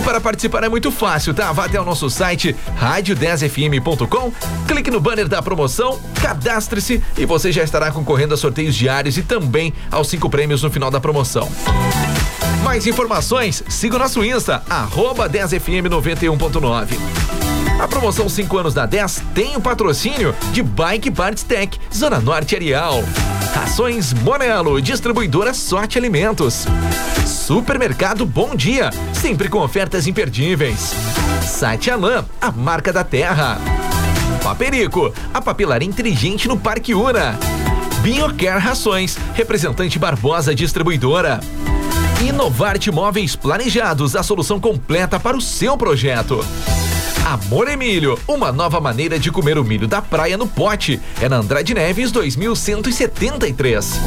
Para 0.08 0.22
participar 0.22 0.64
é 0.64 0.70
muito 0.70 0.90
fácil, 0.90 1.34
tá? 1.34 1.52
Vá 1.52 1.66
até 1.66 1.82
o 1.82 1.84
nosso 1.84 2.10
site 2.10 2.56
rádio10fm.com, 2.80 4.32
clique 4.66 4.90
no 4.90 5.02
banner 5.02 5.28
da 5.28 5.42
promoção, 5.42 6.00
cadastre-se 6.22 7.04
e 7.18 7.26
você 7.26 7.52
já 7.52 7.62
estará 7.62 7.92
concorrendo 7.92 8.34
a 8.34 8.38
sorteios 8.38 8.74
diários 8.74 9.18
e 9.18 9.22
também 9.22 9.74
aos 9.92 10.08
cinco 10.08 10.30
prêmios 10.30 10.64
no 10.64 10.72
final 10.72 10.90
da 10.90 11.02
promoção. 11.02 11.52
Mais 12.64 12.88
informações, 12.88 13.62
siga 13.68 13.98
o 13.98 14.00
nosso 14.00 14.24
Insta, 14.24 14.64
arroba 14.70 15.30
10fm91.9. 15.30 17.47
A 17.80 17.88
promoção 17.88 18.28
5 18.28 18.58
anos 18.58 18.74
da 18.74 18.88
10 18.88 19.24
tem 19.36 19.56
o 19.56 19.62
patrocínio 19.62 20.34
de 20.52 20.64
Bike 20.64 21.12
Parts 21.12 21.44
Tech, 21.44 21.80
Zona 21.96 22.20
Norte 22.20 22.56
Areal. 22.56 23.04
Rações 23.54 24.14
Monelo, 24.14 24.82
distribuidora 24.82 25.54
Sorte 25.54 25.98
Alimentos. 25.98 26.66
Supermercado 27.26 28.26
Bom 28.26 28.56
Dia, 28.56 28.90
sempre 29.14 29.48
com 29.48 29.60
ofertas 29.60 30.08
imperdíveis. 30.08 30.92
Site 31.46 31.92
Alan, 31.92 32.26
a 32.42 32.52
marca 32.52 32.92
da 32.92 33.04
terra. 33.04 33.60
Paperico, 34.42 35.14
a 35.32 35.40
papelaria 35.40 35.88
inteligente 35.88 36.48
no 36.48 36.58
Parque 36.58 36.96
Una. 36.96 37.38
Biocare 38.02 38.60
Rações, 38.60 39.18
representante 39.36 40.00
Barbosa 40.00 40.56
Distribuidora. 40.56 41.40
Inovarte 42.28 42.90
Móveis 42.90 43.36
Planejados, 43.36 44.16
a 44.16 44.24
solução 44.24 44.60
completa 44.60 45.20
para 45.20 45.38
o 45.38 45.42
seu 45.42 45.78
projeto. 45.78 46.44
Amor 47.28 47.68
Emílio, 47.68 48.18
uma 48.26 48.54
nova 48.54 48.80
maneira 48.80 49.20
de 49.20 49.30
comer 49.30 49.58
o 49.58 49.64
milho 49.64 49.86
da 49.86 50.02
praia 50.02 50.38
no 50.38 50.48
pote. 50.48 50.98
É 51.22 51.28
na 51.28 51.36
Andrade 51.36 51.74
Neves 51.74 52.10
2173. 52.10 54.00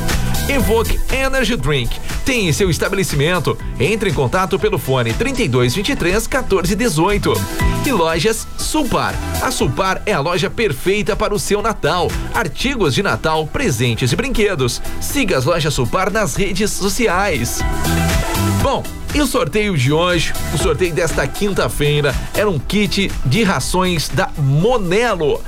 Evoque 0.49 0.99
Energy 1.13 1.55
Drink. 1.55 2.01
Tem 2.25 2.49
em 2.49 2.53
seu 2.55 2.71
estabelecimento. 2.71 3.59
Entre 3.79 4.09
em 4.09 4.15
contato 4.15 4.59
pelo 4.59 4.79
fone 4.79 5.13
3223 5.13 6.27
1418. 6.27 7.35
E 7.85 7.93
lojas 7.93 8.49
Sulpar. 8.57 9.15
A 9.43 9.51
Sulpar 9.51 10.01
é 10.07 10.15
a 10.15 10.21
loja 10.21 10.49
perfeita 10.49 11.15
para 11.15 11.35
o 11.35 11.39
seu 11.39 11.61
Natal. 11.61 12.11
Artigos 12.33 12.95
de 12.95 13.03
Natal, 13.03 13.47
presentes 13.47 14.11
e 14.13 14.17
brinquedos. 14.17 14.81
Siga 14.99 15.37
as 15.37 15.45
lojas 15.45 15.75
Sulpar 15.75 16.11
nas 16.11 16.37
redes 16.37 16.71
sociais. 16.71 17.61
Bom, 18.63 18.83
E 19.13 19.21
o 19.21 19.27
sorteio 19.27 19.77
de 19.77 19.93
hoje, 19.93 20.33
o 20.55 20.59
sorteio 20.59 20.95
desta 20.95 21.27
quinta-feira, 21.27 22.15
era 22.33 22.49
um 22.49 22.61
kit 22.61 23.11
de 23.27 23.43
rações 23.43 24.09
da 24.09 24.31
Monelo. 24.39 25.43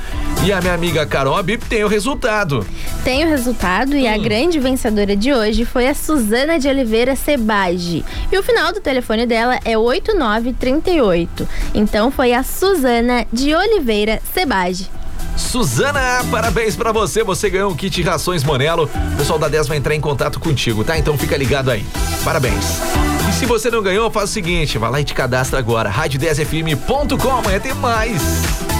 E 0.44 0.52
a 0.52 0.60
minha 0.60 0.74
amiga 0.74 1.06
Carol 1.06 1.40
Bip 1.44 1.64
tem 1.66 1.84
o 1.84 1.88
resultado. 1.88 2.66
Tem 3.04 3.24
o 3.24 3.28
resultado 3.28 3.94
e 3.94 4.08
a 4.08 4.18
grande 4.18 4.58
vencedora 4.58 5.14
de 5.14 5.32
hoje 5.32 5.64
foi 5.64 5.86
a 5.86 5.94
Suzana 5.94 6.58
de 6.58 6.66
Oliveira 6.66 7.14
Sebage. 7.14 8.04
E 8.32 8.36
o 8.36 8.42
final 8.42 8.72
do 8.72 8.80
telefone 8.80 9.26
dela 9.26 9.60
é 9.64 9.78
8938. 9.78 11.48
Então 11.72 12.10
foi 12.10 12.32
a 12.32 12.42
Suzana 12.42 13.24
de 13.32 13.54
Oliveira 13.54 14.20
Sebage. 14.34 14.90
Suzana, 15.36 16.24
parabéns 16.30 16.76
pra 16.76 16.92
você. 16.92 17.22
Você 17.22 17.50
ganhou 17.50 17.70
um 17.70 17.74
kit 17.74 18.00
rações 18.02 18.44
Monelo. 18.44 18.88
O 19.12 19.16
pessoal 19.16 19.38
da 19.38 19.48
10 19.48 19.68
vai 19.68 19.76
entrar 19.76 19.94
em 19.94 20.00
contato 20.00 20.40
contigo, 20.40 20.84
tá? 20.84 20.98
Então 20.98 21.16
fica 21.16 21.36
ligado 21.36 21.70
aí. 21.70 21.86
Parabéns. 22.24 22.80
E 23.28 23.32
se 23.32 23.46
você 23.46 23.70
não 23.70 23.82
ganhou, 23.82 24.10
faz 24.10 24.30
o 24.30 24.32
seguinte: 24.32 24.78
vai 24.78 24.90
lá 24.90 25.00
e 25.00 25.04
te 25.04 25.14
cadastra 25.14 25.58
agora. 25.58 25.90
rádio10fm.com. 25.90 27.30
Amanhã 27.30 27.60
tem 27.60 27.74
mais. 27.74 28.71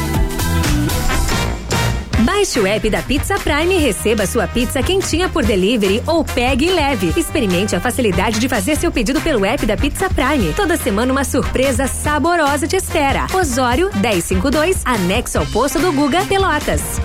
Baixe 2.23 2.61
o 2.61 2.67
app 2.67 2.89
da 2.89 3.03
Pizza 3.03 3.37
Prime 3.39 3.75
e 3.75 3.79
receba 3.79 4.27
sua 4.27 4.47
pizza 4.47 4.81
quentinha 4.81 5.29
por 5.29 5.45
delivery 5.45 6.01
ou 6.07 6.25
pegue 6.25 6.67
e 6.67 6.71
leve. 6.71 7.13
Experimente 7.17 7.75
a 7.75 7.81
facilidade 7.81 8.39
de 8.39 8.49
fazer 8.49 8.77
seu 8.77 8.93
pedido 8.93 9.21
pelo 9.21 9.45
app 9.45 9.67
da 9.67 9.77
Pizza 9.77 10.09
Prime. 10.09 10.53
Toda 10.53 10.77
semana 10.77 11.13
uma 11.13 11.25
surpresa 11.25 11.89
saborosa 11.89 12.67
te 12.67 12.77
espera. 12.77 13.27
Osório 13.35 13.91
1052, 13.97 14.83
anexo 14.85 15.39
ao 15.39 15.47
posto 15.47 15.81
do 15.81 15.93
Guga 15.93 16.25
Pelotas. 16.25 17.01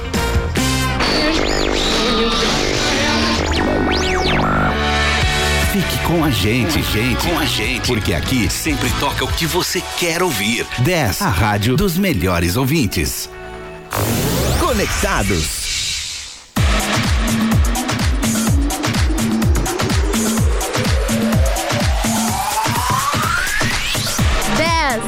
Fique 5.72 5.98
com 6.06 6.24
a 6.24 6.30
gente, 6.30 6.82
gente, 6.84 7.28
com 7.28 7.40
a 7.40 7.46
gente, 7.46 7.88
porque 7.88 8.14
aqui 8.14 8.50
sempre 8.52 8.90
toca 9.00 9.26
o 9.26 9.28
que 9.28 9.48
você 9.48 9.82
quer 9.98 10.22
ouvir. 10.22 10.66
10, 10.80 11.22
a 11.24 11.30
rádio 11.30 11.76
dos 11.76 11.98
melhores 11.98 12.56
ouvintes. 12.56 13.30
Conectados. 14.78 15.58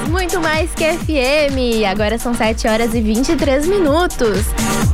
muito 0.09 0.39
mais 0.41 0.71
que 0.73 0.83
FM. 0.83 1.85
Agora 1.87 2.17
são 2.17 2.33
7 2.33 2.67
horas 2.67 2.95
e 2.95 3.01
23 3.01 3.67
minutos. 3.67 4.45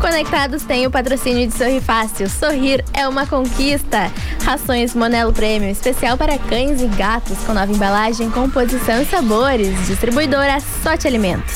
Conectados 0.02 0.64
tem 0.64 0.86
o 0.86 0.92
patrocínio 0.92 1.48
de 1.48 1.58
Sorri 1.58 1.80
Fácil. 1.80 2.30
Sorrir 2.30 2.84
é 2.94 3.08
uma 3.08 3.26
conquista. 3.26 4.12
Rações 4.44 4.94
Monelo 4.94 5.32
Prêmio, 5.32 5.70
especial 5.70 6.18
para 6.18 6.38
cães 6.38 6.82
e 6.82 6.88
gatos, 6.88 7.38
com 7.46 7.54
nova 7.54 7.72
embalagem, 7.72 8.30
composição 8.30 9.02
e 9.02 9.06
sabores. 9.06 9.88
Distribuidora 9.88 10.60
Sorte 10.84 11.08
Alimentos. 11.08 11.56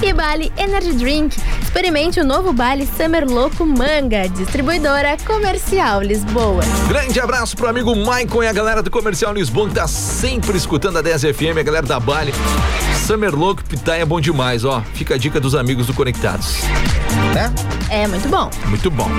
E 0.00 0.12
Bali 0.12 0.52
Energy 0.56 0.92
Drink. 0.92 1.36
Experimente 1.60 2.20
o 2.20 2.24
novo 2.24 2.52
Bali 2.52 2.88
Summer 2.96 3.24
Louco 3.28 3.66
Manga. 3.66 4.28
Distribuidora 4.28 5.16
Comercial 5.26 6.02
Lisboa. 6.02 6.62
Grande 6.88 7.18
abraço 7.20 7.56
pro 7.56 7.68
amigo 7.68 7.94
Maicon 7.96 8.42
e 8.42 8.46
a 8.46 8.52
galera 8.52 8.82
do 8.82 8.90
Comercial 8.90 9.32
Lisboa 9.32 9.68
que 9.68 9.74
tá 9.74 9.88
sempre 9.88 10.56
escutando 10.56 10.98
a 10.98 11.02
10 11.02 11.22
FM, 11.36 11.58
a 11.58 11.62
galera 11.62 11.86
da 11.86 11.98
Bali. 11.98 12.32
Summer 13.06 13.34
Louco 13.34 13.64
Pitaia 13.64 14.02
é 14.02 14.04
bom 14.04 14.20
demais, 14.20 14.64
ó. 14.64 14.82
Fica 14.94 15.14
a 15.14 15.18
dica 15.18 15.40
dos 15.40 15.54
amigos 15.54 15.86
do 15.86 15.94
Conectados. 15.94 16.62
Né? 17.34 17.52
É 17.90 18.06
muito 18.06 18.28
bom. 18.28 18.50
Muito 18.66 18.90
bom. 18.90 19.10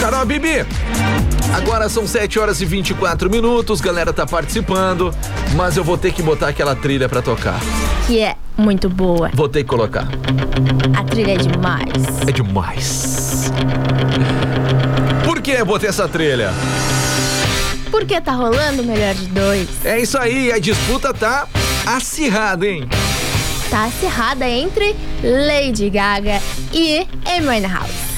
Carol 0.00 0.26
Bibi, 0.26 0.66
agora 1.52 1.88
são 1.88 2.06
7 2.06 2.38
horas 2.38 2.60
e 2.60 2.64
24 2.64 3.30
minutos, 3.30 3.80
galera 3.80 4.12
tá 4.12 4.26
participando, 4.26 5.14
mas 5.54 5.76
eu 5.76 5.84
vou 5.84 5.96
ter 5.98 6.12
que 6.12 6.22
botar 6.22 6.48
aquela 6.48 6.74
trilha 6.74 7.08
pra 7.08 7.22
tocar. 7.22 7.60
Que 8.06 8.20
é 8.20 8.36
muito 8.56 8.88
boa. 8.88 9.30
Vou 9.34 9.48
ter 9.48 9.62
que 9.62 9.68
colocar. 9.68 10.08
A 10.98 11.04
trilha 11.04 11.32
é 11.32 11.36
demais. 11.36 12.20
É 12.26 12.32
demais. 12.32 13.52
Por 15.24 15.40
que 15.40 15.52
eu 15.52 15.66
botei 15.66 15.88
essa 15.88 16.08
trilha? 16.08 16.52
Porque 17.90 18.20
tá 18.20 18.32
rolando 18.32 18.82
o 18.82 18.84
melhor 18.84 19.14
de 19.14 19.26
dois. 19.26 19.68
É 19.84 20.00
isso 20.00 20.16
aí, 20.18 20.50
a 20.50 20.58
disputa 20.58 21.12
tá 21.12 21.46
acirrada, 21.86 22.66
hein? 22.66 22.88
Tá 23.68 23.84
acirrada 23.84 24.48
entre 24.48 24.94
Lady 25.22 25.88
Gaga 25.90 26.40
e 26.72 27.06
Amy 27.26 27.48
Winehouse. 27.48 28.11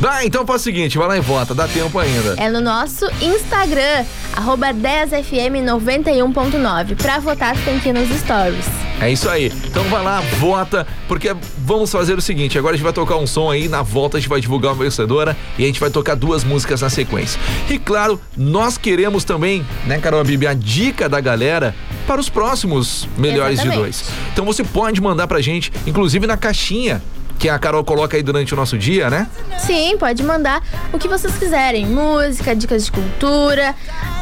Vai, 0.00 0.26
então 0.26 0.46
faz 0.46 0.60
o 0.60 0.64
seguinte, 0.64 0.98
vai 0.98 1.08
lá 1.08 1.16
e 1.16 1.20
vota, 1.20 1.54
dá 1.54 1.66
tempo 1.66 1.98
ainda. 1.98 2.34
É 2.36 2.50
no 2.50 2.60
nosso 2.60 3.06
Instagram, 3.20 4.04
arroba 4.34 4.74
10fm91.9. 4.74 6.96
Pra 6.96 7.18
votar, 7.18 7.56
tem 7.64 7.78
que 7.78 7.88
ir 7.88 7.92
nos 7.92 8.08
stories. 8.18 8.66
É 9.00 9.10
isso 9.10 9.28
aí. 9.28 9.52
Então 9.64 9.84
vai 9.84 10.02
lá, 10.02 10.20
vota, 10.38 10.86
porque 11.06 11.34
vamos 11.58 11.92
fazer 11.92 12.16
o 12.16 12.20
seguinte: 12.20 12.58
agora 12.58 12.74
a 12.74 12.76
gente 12.76 12.84
vai 12.84 12.92
tocar 12.92 13.16
um 13.16 13.26
som 13.26 13.50
aí, 13.50 13.68
na 13.68 13.82
volta 13.82 14.16
a 14.16 14.20
gente 14.20 14.28
vai 14.28 14.40
divulgar 14.40 14.72
uma 14.72 14.84
vencedora 14.84 15.36
e 15.58 15.64
a 15.64 15.66
gente 15.66 15.80
vai 15.80 15.90
tocar 15.90 16.14
duas 16.14 16.44
músicas 16.44 16.80
na 16.80 16.88
sequência. 16.88 17.38
E 17.68 17.78
claro, 17.78 18.18
nós 18.36 18.78
queremos 18.78 19.24
também, 19.24 19.66
né, 19.86 19.98
Carol 19.98 20.24
Bibi, 20.24 20.46
a 20.46 20.54
dica 20.54 21.08
da 21.08 21.20
galera 21.20 21.74
para 22.06 22.20
os 22.20 22.28
próximos 22.28 23.08
melhores 23.18 23.60
Exatamente. 23.60 23.76
de 23.76 23.82
dois. 23.82 24.04
Então 24.32 24.44
você 24.44 24.62
pode 24.64 25.00
mandar 25.00 25.26
pra 25.26 25.40
gente, 25.40 25.72
inclusive 25.86 26.26
na 26.26 26.36
caixinha 26.36 27.02
que 27.38 27.48
a 27.48 27.58
Carol 27.58 27.84
coloca 27.84 28.16
aí 28.16 28.22
durante 28.22 28.52
o 28.54 28.56
nosso 28.56 28.78
dia, 28.78 29.10
né? 29.10 29.28
Sim, 29.58 29.96
pode 29.98 30.22
mandar 30.22 30.62
o 30.92 30.98
que 30.98 31.08
vocês 31.08 31.36
quiserem. 31.36 31.86
Música, 31.86 32.54
dicas 32.54 32.84
de 32.86 32.92
cultura. 32.92 33.74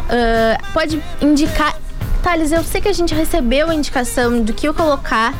ah, 0.08 0.58
pode 0.72 1.02
indicar. 1.20 1.76
Thales, 2.22 2.52
eu 2.52 2.64
sei 2.64 2.80
que 2.80 2.88
a 2.88 2.92
gente 2.92 3.14
recebeu 3.14 3.68
a 3.68 3.74
indicação 3.74 4.40
do 4.42 4.54
que 4.54 4.66
eu 4.66 4.72
colocar 4.72 5.34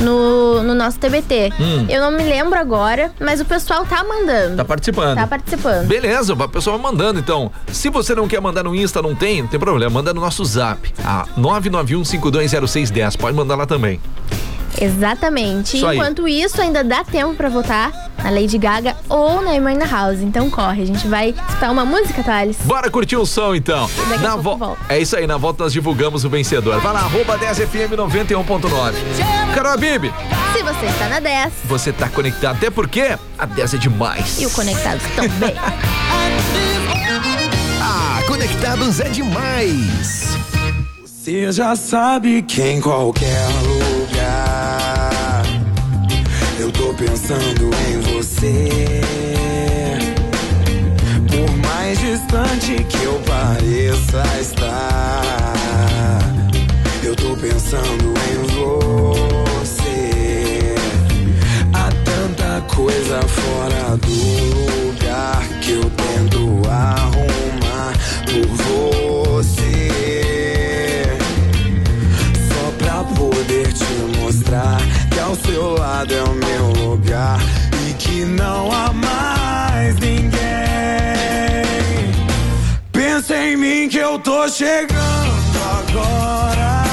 no, 0.00 0.62
no 0.62 0.74
nosso 0.74 0.98
TBT. 0.98 1.52
Hum. 1.60 1.86
Eu 1.88 2.00
não 2.00 2.10
me 2.10 2.24
lembro 2.24 2.58
agora, 2.58 3.12
mas 3.20 3.40
o 3.40 3.44
pessoal 3.44 3.86
tá 3.86 4.02
mandando. 4.02 4.56
Tá 4.56 4.64
participando. 4.64 5.16
Tá 5.16 5.26
participando. 5.26 5.86
Beleza, 5.86 6.32
o 6.34 6.48
pessoal 6.48 6.78
mandando 6.78 7.20
então. 7.20 7.52
Se 7.68 7.88
você 7.88 8.14
não 8.14 8.26
quer 8.26 8.40
mandar 8.40 8.64
no 8.64 8.74
Insta, 8.74 9.00
não 9.00 9.14
tem, 9.14 9.42
não 9.42 9.48
tem 9.48 9.60
problema, 9.60 9.90
manda 9.90 10.12
no 10.12 10.20
nosso 10.20 10.44
zap, 10.44 10.92
a 11.04 11.26
991520610. 11.38 13.16
Pode 13.16 13.36
mandar 13.36 13.54
lá 13.54 13.66
também. 13.66 14.00
Exatamente. 14.80 15.76
Isso 15.76 15.86
aí. 15.86 15.96
Enquanto 15.96 16.26
isso, 16.28 16.60
ainda 16.60 16.82
dá 16.84 17.04
tempo 17.04 17.34
pra 17.34 17.48
votar 17.48 17.92
na 18.22 18.30
Lady 18.30 18.56
Gaga 18.58 18.96
ou 19.08 19.42
na 19.42 19.52
Amy 19.52 19.78
House. 19.90 20.20
Então 20.20 20.48
corre, 20.50 20.82
a 20.82 20.86
gente 20.86 21.06
vai 21.08 21.30
escutar 21.30 21.70
uma 21.70 21.84
música, 21.84 22.22
Thales. 22.22 22.56
Bora 22.64 22.90
curtir 22.90 23.16
o 23.16 23.26
som 23.26 23.54
então. 23.54 23.88
Na 24.20 24.36
volta. 24.36 24.76
É 24.88 24.98
isso 24.98 25.16
aí, 25.16 25.26
na 25.26 25.36
volta 25.36 25.64
nós 25.64 25.72
divulgamos 25.72 26.24
o 26.24 26.30
vencedor. 26.30 26.80
Vai 26.80 26.92
lá, 26.92 27.00
arroba 27.00 27.38
10FM 27.38 27.94
91.9. 27.96 28.94
Carol 29.54 29.78
Bibi, 29.78 30.12
Se 30.56 30.62
você 30.62 30.86
está 30.86 31.08
na 31.08 31.20
10 31.20 31.52
você 31.64 31.92
tá 31.92 32.08
conectado, 32.08 32.56
até 32.56 32.70
porque 32.70 33.16
a 33.38 33.46
10 33.46 33.74
é 33.74 33.76
demais. 33.78 34.40
e 34.40 34.46
o 34.46 34.50
Conectados 34.50 35.02
também. 35.14 35.54
Ah, 37.80 38.20
Conectados 38.26 39.00
é 39.00 39.08
demais. 39.08 40.36
Você 41.04 41.52
já 41.52 41.76
sabe 41.76 42.42
que 42.42 42.62
em 42.62 42.80
qualquer 42.80 43.46
lugar 43.62 43.93
pensando 47.06 47.70
em 47.88 48.00
você. 48.00 49.00
Por 51.28 51.56
mais 51.58 51.98
distante 51.98 52.82
que 52.84 53.02
eu 53.04 53.20
pareça 53.20 54.22
estar, 54.40 56.22
eu 57.02 57.14
tô 57.14 57.36
pensando 57.36 58.14
em 58.30 58.36
você. 59.62 60.10
Há 61.74 61.90
tanta 62.04 62.60
coisa 62.74 63.20
fora 63.22 63.96
do 63.98 64.86
lugar 64.86 65.42
que 65.60 65.72
eu 65.72 65.90
tento 65.90 66.62
arrumar 66.68 67.92
por 68.26 68.46
você. 68.56 70.53
Mostrar 74.44 74.78
que 75.10 75.20
ao 75.20 75.34
seu 75.34 75.74
lado 75.74 76.12
é 76.12 76.22
o 76.22 76.34
meu 76.34 76.88
lugar 76.88 77.38
e 77.88 77.94
que 77.94 78.24
não 78.24 78.70
há 78.70 78.92
mais 78.92 79.94
ninguém. 79.96 80.32
Pensa 82.92 83.36
em 83.36 83.56
mim 83.56 83.88
que 83.88 83.98
eu 83.98 84.18
tô 84.18 84.46
chegando 84.48 84.98
agora. 85.80 86.84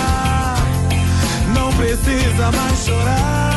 Não 1.53 1.71
precisa 1.73 2.51
mais 2.51 2.85
chorar. 2.85 3.50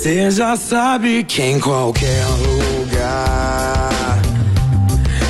Você 0.00 0.30
já 0.30 0.54
sabe 0.56 1.24
que 1.24 1.42
em 1.42 1.58
qualquer 1.58 2.24
lugar 2.24 4.22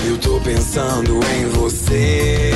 eu 0.06 0.18
tô 0.18 0.38
pensando 0.40 1.18
em 1.38 1.48
você. 1.58 2.52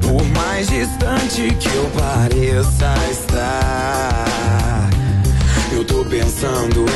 Por 0.00 0.24
mais 0.28 0.68
distante 0.68 1.52
que 1.56 1.68
eu 1.74 1.90
pareça 1.98 2.94
estar, 3.10 4.90
eu 5.72 5.84
tô 5.84 6.04
pensando 6.04 6.89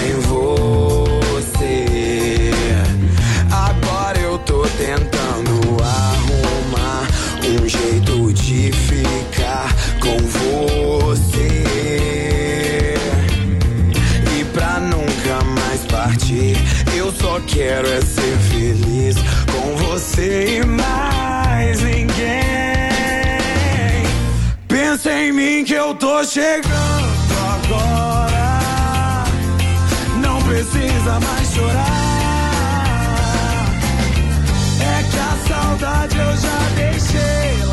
tô 26.14 26.22
chegando 26.22 27.34
agora. 27.56 29.24
Não 30.20 30.40
precisa 30.42 31.18
mais 31.18 31.52
chorar. 31.52 32.94
É 34.80 35.02
que 35.10 35.18
a 35.18 35.36
saudade 35.48 36.16
eu 36.16 36.36
já 36.36 36.58
deixei 36.76 37.63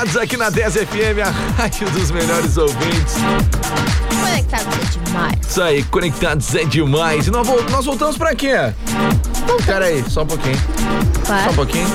Conectados 0.00 0.16
aqui 0.16 0.36
na 0.38 0.48
10 0.48 0.74
FM, 0.76 1.18
a 1.26 1.60
rádio 1.60 1.90
dos 1.90 2.10
melhores 2.10 2.56
ouvintes. 2.56 3.16
Conectado 4.08 4.66
é 4.72 5.04
demais. 5.04 5.34
Isso 5.46 5.62
aí, 5.62 5.82
Conectados 5.84 6.54
é 6.54 6.64
demais. 6.64 7.26
E 7.26 7.30
nós, 7.30 7.46
nós 7.70 7.84
voltamos 7.84 8.16
pra 8.16 8.34
quê? 8.34 8.54
Pera 9.66 9.84
aí, 9.84 10.02
só 10.08 10.22
um 10.22 10.26
pouquinho. 10.26 10.56
Só 10.56 11.20
um 11.20 11.22
Claro. 11.26 11.52
pouquinho. 11.52 11.86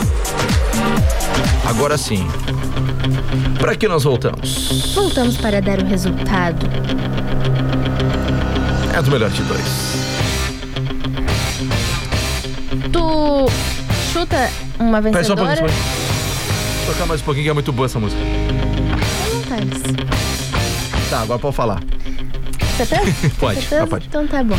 Agora 1.68 1.98
sim. 1.98 2.28
Pra 3.58 3.76
que 3.76 3.88
nós 3.88 4.04
voltamos? 4.04 4.94
Voltamos 4.94 5.38
para 5.38 5.60
dar 5.60 5.80
o 5.80 5.86
resultado. 5.88 6.64
É 8.96 9.02
do 9.02 9.10
melhor 9.10 9.32
de 9.32 9.42
dois. 9.42 9.66
Tu 12.92 13.46
chuta 14.14 14.52
uma 14.80 15.02
Pera 15.02 15.24
só 15.24 15.34
um 15.34 15.38
pouquinho, 15.38 15.56
vencedora? 15.56 15.56
só 15.56 15.64
um 15.64 15.68
pouquinho. 15.68 16.05
Vou 16.86 16.94
tocar 16.94 17.06
mais 17.06 17.22
um 17.22 17.24
pouquinho 17.26 17.46
que 17.46 17.50
é 17.50 17.54
muito 17.54 17.72
boa 17.74 17.86
essa 17.86 18.00
música. 18.00 18.22
Tá, 21.10 21.22
agora 21.22 21.40
pode 21.40 21.56
falar. 21.56 21.82
Certeza? 22.78 23.02
Pode, 23.40 23.56
Certeza? 23.62 23.82
já 23.82 23.88
pode. 23.88 24.08
Então 24.08 24.28
tá 24.28 24.44
bom. 24.44 24.58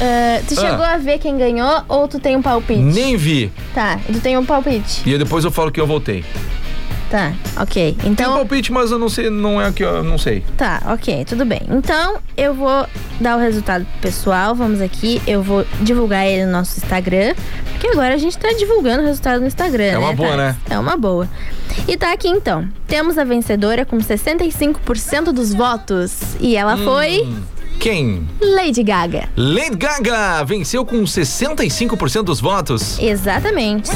Ah, 0.00 0.40
tu 0.48 0.54
Ah. 0.56 0.60
chegou 0.60 0.84
a 0.84 0.96
ver 0.96 1.18
quem 1.18 1.36
ganhou 1.36 1.82
ou 1.88 2.08
tu 2.08 2.18
tem 2.18 2.34
um 2.36 2.40
palpite? 2.42 2.80
Nem 2.80 3.16
vi. 3.16 3.52
Tá, 3.74 3.98
tu 4.06 4.20
tem 4.20 4.38
um 4.38 4.44
palpite. 4.44 5.02
E 5.08 5.18
depois 5.18 5.44
eu 5.44 5.50
falo 5.50 5.70
que 5.70 5.80
eu 5.80 5.86
voltei. 5.86 6.24
Tá, 7.10 7.34
ok. 7.60 7.94
Tem 8.00 8.08
um 8.10 8.12
Então, 8.12 8.32
palpite, 8.34 8.72
mas 8.72 8.90
eu 8.90 8.98
não 8.98 9.08
sei, 9.08 9.28
não 9.30 9.60
é 9.60 9.70
que 9.70 9.84
eu 9.84 10.02
não 10.02 10.16
sei. 10.18 10.42
tá, 10.56 10.82
ok, 10.92 11.24
tudo 11.24 11.44
bem. 11.44 11.60
Então, 11.70 12.16
eu 12.36 12.52
vou 12.54 12.86
dar 13.20 13.36
o 13.36 13.40
resultado 13.40 13.84
pro 13.84 14.00
pessoal. 14.10 14.54
Vamos 14.54 14.80
aqui, 14.80 15.20
eu 15.26 15.42
vou 15.42 15.64
divulgar 15.82 16.26
ele 16.26 16.46
no 16.46 16.52
nosso 16.52 16.78
Instagram. 16.78 17.34
Agora 17.92 18.14
a 18.14 18.18
gente 18.18 18.36
tá 18.38 18.52
divulgando 18.52 19.02
o 19.02 19.06
resultado 19.06 19.40
no 19.40 19.46
Instagram, 19.46 19.84
É 19.84 19.92
né? 19.92 19.98
uma 19.98 20.12
boa, 20.12 20.28
Thales? 20.36 20.38
né? 20.54 20.56
É 20.70 20.78
uma 20.78 20.96
boa. 20.96 21.28
E 21.86 21.96
tá 21.96 22.12
aqui 22.12 22.28
então. 22.28 22.68
Temos 22.86 23.16
a 23.18 23.24
vencedora 23.24 23.84
com 23.84 23.98
65% 23.98 25.32
dos 25.32 25.52
votos. 25.54 26.36
E 26.40 26.56
ela 26.56 26.74
Hum. 26.74 26.84
foi 26.84 27.28
Quem? 27.78 28.26
Lady 28.40 28.82
Gaga. 28.82 29.28
Lady 29.36 29.76
Gaga 29.76 30.42
venceu 30.44 30.84
com 30.84 31.02
65% 31.04 32.22
dos 32.24 32.40
votos. 32.40 32.98
Exatamente. 32.98 33.90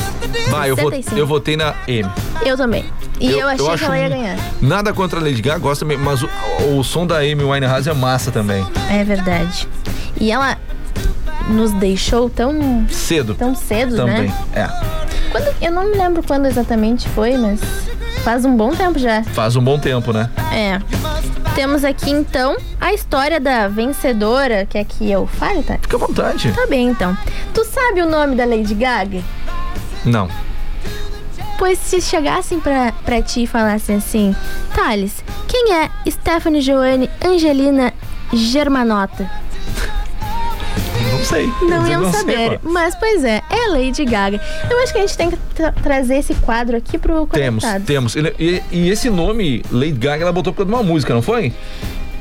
Vai, 0.50 0.70
eu, 0.70 0.76
vou, 0.76 0.90
65. 0.90 1.18
eu 1.18 1.26
votei 1.26 1.56
na 1.56 1.74
M. 1.88 2.08
Eu 2.44 2.56
também. 2.56 2.84
E 3.18 3.30
eu, 3.32 3.48
achei 3.48 3.64
que 3.66 3.72
acho 3.72 3.84
ela 3.86 3.98
ia 3.98 4.08
ganhar. 4.08 4.38
Nada 4.60 4.92
contra 4.92 5.18
a 5.18 5.22
Lady 5.22 5.40
Gaga, 5.42 5.58
gosto 5.58 5.84
mesmo, 5.86 6.04
mas 6.04 6.22
o, 6.22 6.28
o 6.78 6.84
som 6.84 7.06
da 7.06 7.18
Amy 7.18 7.42
Winehouse 7.42 7.88
é 7.88 7.94
massa 7.94 8.30
também. 8.30 8.64
É 8.90 9.02
verdade. 9.02 9.66
E 10.20 10.30
ela 10.30 10.58
nos 11.48 11.72
deixou 11.72 12.28
tão, 12.30 12.86
Cedo. 12.88 13.34
tão 13.34 13.54
cedo, 13.54 13.96
também. 13.96 14.28
né? 14.28 14.34
É. 14.54 14.66
Quando, 15.30 15.54
eu 15.62 15.70
não 15.72 15.90
me 15.90 15.96
lembro 15.96 16.22
quando 16.22 16.46
exatamente 16.46 17.08
foi, 17.10 17.36
mas 17.36 17.60
faz 18.24 18.44
um 18.44 18.56
bom 18.56 18.70
tempo 18.74 18.98
já. 18.98 19.22
Faz 19.22 19.56
um 19.56 19.62
bom 19.62 19.78
tempo, 19.78 20.12
né? 20.12 20.28
É. 20.52 20.80
Temos 21.54 21.84
aqui 21.84 22.10
então 22.10 22.56
a 22.80 22.92
história 22.92 23.40
da 23.40 23.66
vencedora, 23.68 24.64
que 24.66 24.78
aqui 24.78 25.10
eu 25.10 25.26
falo, 25.26 25.62
tá? 25.62 25.78
Fica 25.80 25.96
à 25.96 25.98
vontade. 25.98 26.52
Tá 26.52 26.66
bem 26.66 26.88
então. 26.88 27.16
Tu 27.52 27.64
sabe 27.64 28.02
o 28.02 28.08
nome 28.08 28.34
da 28.36 28.44
Lady 28.44 28.74
Gaga? 28.74 29.20
Não. 30.04 30.28
Pois 31.58 31.78
se 31.78 32.00
chegassem 32.00 32.58
pra, 32.58 32.92
pra 33.04 33.20
ti 33.20 33.42
e 33.42 33.46
falassem 33.46 33.96
assim, 33.96 34.34
Thales, 34.74 35.22
quem 35.46 35.74
é 35.74 35.90
Stephanie 36.08 36.62
Joanne 36.62 37.10
Angelina 37.22 37.92
Germanotta? 38.32 39.30
Não 41.20 41.26
sei. 41.26 41.46
Não 41.62 41.86
iam 41.86 42.10
sei, 42.10 42.20
saber. 42.20 42.58
pô. 42.58 42.70
Mas, 42.70 42.94
pois 42.94 43.22
é, 43.24 43.42
é 43.50 43.68
Lady 43.68 44.04
Gaga. 44.06 44.40
Eu 44.70 44.82
acho 44.82 44.92
que 44.92 44.98
a 44.98 45.02
gente 45.02 45.16
tem 45.16 45.30
que 45.30 45.36
tra- 45.54 45.72
trazer 45.72 46.16
esse 46.16 46.34
quadro 46.34 46.76
aqui 46.76 46.96
pro 46.98 47.26
Temos, 47.26 47.62
Conectado. 47.62 47.84
temos. 47.86 48.16
Ele- 48.16 48.34
E, 48.38 48.62
e 48.72 48.88
esse 48.90 49.10
nome, 49.10 49.62
Lady 49.70 49.92
Gaga, 49.92 50.22
ela 50.22 50.32
botou 50.32 50.52
por 50.52 50.58
causa 50.64 50.70
de 50.72 50.76
uma 50.76 50.82
música, 50.82 51.12
não 51.12 51.20
foi? 51.22 51.52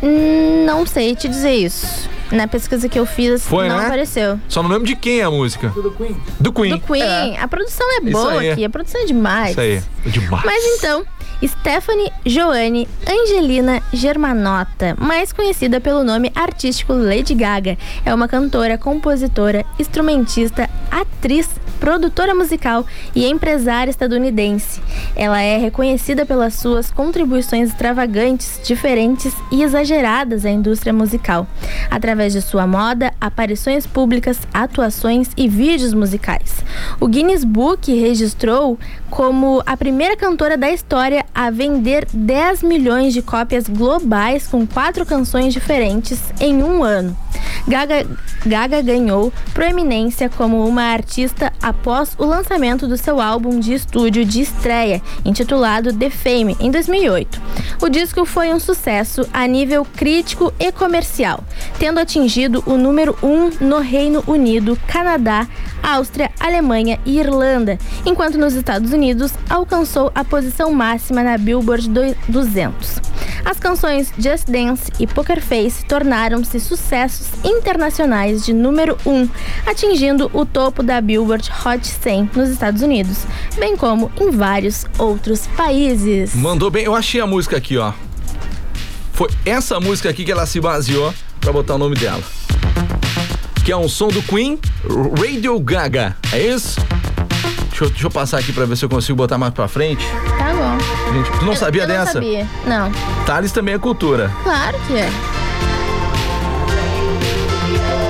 Hum, 0.04 0.66
não 0.66 0.86
sei 0.86 1.16
te 1.16 1.28
dizer 1.28 1.52
isso. 1.54 2.10
Na 2.32 2.48
pesquisa 2.48 2.88
que 2.88 3.00
eu 3.00 3.06
fiz, 3.06 3.44
Foi, 3.44 3.68
não 3.68 3.78
né? 3.78 3.86
apareceu. 3.88 4.40
Só 4.48 4.62
não 4.62 4.70
lembro 4.70 4.86
de 4.86 4.96
quem 4.96 5.20
é 5.20 5.24
a 5.24 5.32
música. 5.32 5.70
Do 5.70 5.92
Queen. 5.92 6.16
Do 6.40 6.54
Queen. 6.54 6.70
Do 6.72 6.80
Queen. 6.82 7.38
A 7.40 7.48
produção 7.48 7.88
é 7.94 8.04
Isso 8.04 8.12
boa 8.12 8.40
aí. 8.40 8.52
aqui. 8.52 8.66
A 8.66 8.70
produção 8.70 9.02
é 9.02 9.06
demais. 9.06 9.52
Isso 9.52 9.60
aí. 9.62 9.82
É 10.06 10.10
demais. 10.10 10.44
Mas 10.46 10.64
então, 10.78 11.04
Stephanie 11.48 12.12
Joanne 12.26 12.88
Angelina 13.08 13.82
Germanotta, 13.94 14.96
mais 15.00 15.32
conhecida 15.32 15.80
pelo 15.80 16.04
nome 16.04 16.32
artístico 16.36 16.92
Lady 16.94 17.34
Gaga, 17.34 17.78
é 18.06 18.14
uma 18.14 18.28
cantora, 18.28 18.78
compositora, 18.78 19.66
instrumentista, 19.80 20.70
atriz, 20.92 21.50
produtora 21.80 22.36
musical 22.36 22.86
e 23.16 23.26
empresária 23.26 23.90
estadunidense. 23.90 24.82
Ela 25.16 25.42
é 25.42 25.58
reconhecida 25.58 26.26
pelas 26.26 26.56
suas 26.56 26.92
contribuições 26.92 27.70
extravagantes, 27.70 28.60
diferentes 28.66 29.34
e 29.52 29.64
exageradas 29.64 30.46
à 30.46 30.50
indústria 30.50 30.92
musical, 30.92 31.48
através 31.90 32.34
de 32.34 32.42
sua 32.42 32.68
moda, 32.68 33.14
aparições 33.20 33.88
públicas, 33.88 34.40
atuações 34.54 35.30
e 35.38 35.48
vídeos 35.48 35.94
musicais. 35.94 36.64
O 37.00 37.08
Guinness 37.08 37.46
Book 37.46 37.92
registrou 37.94 38.78
como 39.10 39.62
a 39.66 39.76
primeira 39.76 40.16
cantora 40.16 40.58
da 40.58 40.70
história 40.70 41.26
a 41.34 41.50
vender 41.50 42.08
10 42.14 42.64
milhões 42.64 43.14
de 43.14 43.22
cópias 43.22 43.68
globais 43.68 44.48
com 44.48 44.66
quatro 44.66 45.06
canções 45.06 45.54
diferentes 45.54 46.20
em 46.40 46.64
um 46.64 46.84
ano. 46.84 47.18
Gaga, 47.68 48.08
Gaga 48.46 48.82
ganhou 48.82 49.34
proeminência 49.54 50.30
como 50.30 50.66
uma 50.66 50.84
artista 50.84 51.52
após 51.62 52.16
o 52.18 52.26
lançamento 52.26 52.88
do 52.88 52.98
seu 52.98 53.20
álbum 53.20 53.60
de 53.60 53.74
estúdio 53.74 54.26
de 54.26 54.42
estreia, 54.42 55.02
intitulado 55.26 55.94
The 55.94 56.10
Fame, 56.10 56.56
em 56.60 56.72
2008. 56.72 57.42
O 57.82 57.90
disco 57.90 58.26
foi 58.26 58.54
um 58.54 58.60
sucesso 58.60 59.28
a 59.34 59.46
nível 59.46 59.86
crítico 59.86 60.54
e 60.60 60.72
comercial, 60.72 61.44
tendo 61.78 62.00
atingido 62.00 62.64
o 62.66 62.78
número 62.78 63.16
1 63.22 63.28
um 63.28 63.52
no 63.62 63.80
Reino 63.80 64.24
Unido, 64.26 64.78
Canadá, 64.88 65.48
Áustria, 65.82 66.32
Alemanha 66.40 67.00
e 67.06 67.20
Irlanda, 67.20 67.78
enquanto 68.06 68.38
nos 68.38 68.54
Estados 68.54 68.92
Unidos 68.92 68.99
alcançou 69.50 70.12
a 70.14 70.24
posição 70.24 70.72
máxima 70.72 71.24
na 71.24 71.38
Billboard 71.38 71.90
200. 72.28 72.96
As 73.46 73.58
canções 73.60 74.12
Just 74.18 74.48
Dance 74.48 74.92
e 75.00 75.08
Poker 75.08 75.42
Face 75.42 75.86
tornaram-se 75.86 76.60
sucessos 76.60 77.28
internacionais 77.44 78.46
de 78.46 78.54
número 78.54 78.98
1, 79.06 79.12
um, 79.12 79.30
atingindo 79.66 80.30
o 80.34 80.46
topo 80.46 80.84
da 80.84 81.00
Billboard 81.00 81.50
Hot 81.66 81.88
100 81.88 82.32
nos 82.36 82.50
Estados 82.50 82.82
Unidos, 82.82 83.26
bem 83.58 83.76
como 83.76 84.12
em 84.20 84.32
vários 84.32 84.86
outros 84.98 85.48
países. 85.56 86.36
Mandou 86.36 86.70
bem, 86.70 86.84
eu 86.84 86.96
achei 86.96 87.22
a 87.22 87.28
música 87.28 87.58
aqui, 87.58 87.78
ó. 87.78 87.94
Foi 89.14 89.30
essa 89.46 89.80
música 89.80 90.10
aqui 90.10 90.24
que 90.24 90.32
ela 90.32 90.46
se 90.46 90.60
baseou 90.60 91.14
para 91.40 91.52
botar 91.52 91.76
o 91.76 91.78
nome 91.78 91.96
dela. 91.96 92.24
Que 93.66 93.72
é 93.72 93.78
um 93.78 93.88
som 93.88 94.08
do 94.08 94.22
Queen, 94.24 94.60
Radio 95.18 95.60
Gaga. 95.60 96.16
É 96.32 96.42
isso? 96.42 96.80
Deixa 97.80 97.86
eu, 97.86 97.90
deixa 97.92 98.08
eu 98.08 98.12
passar 98.12 98.40
aqui 98.40 98.52
para 98.52 98.66
ver 98.66 98.76
se 98.76 98.84
eu 98.84 98.90
consigo 98.90 99.16
botar 99.16 99.38
mais 99.38 99.54
pra 99.54 99.66
frente. 99.66 100.06
Tá 100.38 100.52
bom. 100.54 101.14
Gente, 101.14 101.40
tu 101.40 101.46
não 101.46 101.56
sabia 101.56 101.84
eu 101.84 101.88
dessa? 101.88 102.06
Não 102.06 102.12
sabia. 102.12 102.48
Não. 102.66 102.92
Thales 103.26 103.54
também 103.54 103.74
é 103.74 103.80
cultura. 103.80 104.30
Claro 104.44 104.78
que 104.86 104.98
é. 104.98 105.10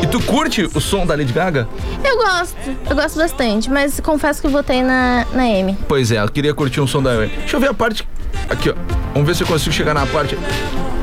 E 0.02 0.08
tu 0.08 0.20
curte 0.24 0.68
o 0.74 0.82
som 0.82 1.06
da 1.06 1.14
Lady 1.14 1.32
Gaga? 1.32 1.70
Eu 2.04 2.18
gosto, 2.18 2.58
eu 2.90 2.96
gosto 2.96 3.20
bastante, 3.20 3.70
mas 3.70 4.00
confesso 4.00 4.42
que 4.42 4.48
votei 4.48 4.82
na, 4.82 5.28
na 5.34 5.48
M. 5.48 5.78
Pois 5.88 6.12
é, 6.12 6.20
eu 6.20 6.30
queria 6.30 6.56
curtir 6.56 6.82
um 6.82 6.88
som 6.88 7.04
da 7.04 7.14
M. 7.14 7.28
Deixa 7.28 7.56
eu 7.56 7.60
ver 7.60 7.70
a 7.70 7.74
parte. 7.74 8.08
Aqui, 8.50 8.72
ó. 8.72 8.74
Vamos 9.14 9.28
ver 9.28 9.36
se 9.36 9.44
eu 9.44 9.48
consigo 9.48 9.72
chegar 9.72 9.94
na 9.94 10.08
parte. 10.08 10.36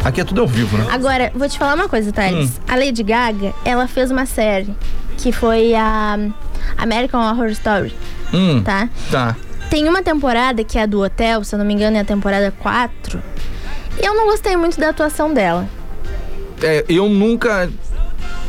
Aqui 0.05 0.21
é 0.21 0.25
tudo 0.25 0.41
ao 0.41 0.49
vivo, 0.49 0.77
né? 0.77 0.89
Agora, 0.91 1.31
vou 1.37 1.49
te 1.49 1.57
falar 1.57 1.75
uma 1.75 1.89
coisa, 1.89 2.11
Thales. 2.11 2.51
Hum. 2.51 2.63
A 2.67 2.75
Lady 2.75 3.05
Gaga, 3.05 3.55
ela 3.65 3.87
fez 3.87 4.11
uma 4.11 4.27
série 4.27 4.75
que 5.19 5.31
foi 5.31 5.73
a 5.73 6.19
American 6.77 7.21
Horror 7.21 7.51
Story, 7.51 7.95
Hum. 8.33 8.63
tá? 8.63 8.89
Tá. 9.11 9.37
Tem 9.71 9.89
uma 9.89 10.03
temporada 10.03 10.63
que 10.63 10.79
é 10.79 10.83
a 10.83 10.87
do 10.87 11.03
hotel, 11.03 11.43
se 11.45 11.55
eu 11.55 11.59
não 11.59 11.67
me 11.67 11.75
engano, 11.75 11.97
é 11.97 12.01
a 12.01 12.05
temporada 12.05 12.53
4. 12.61 13.21
E 14.01 14.05
eu 14.07 14.15
não 14.15 14.27
gostei 14.27 14.57
muito 14.57 14.79
da 14.79 14.91
atuação 14.91 15.33
dela. 15.35 15.69
É, 16.63 16.85
eu 16.89 17.09
nunca. 17.09 17.69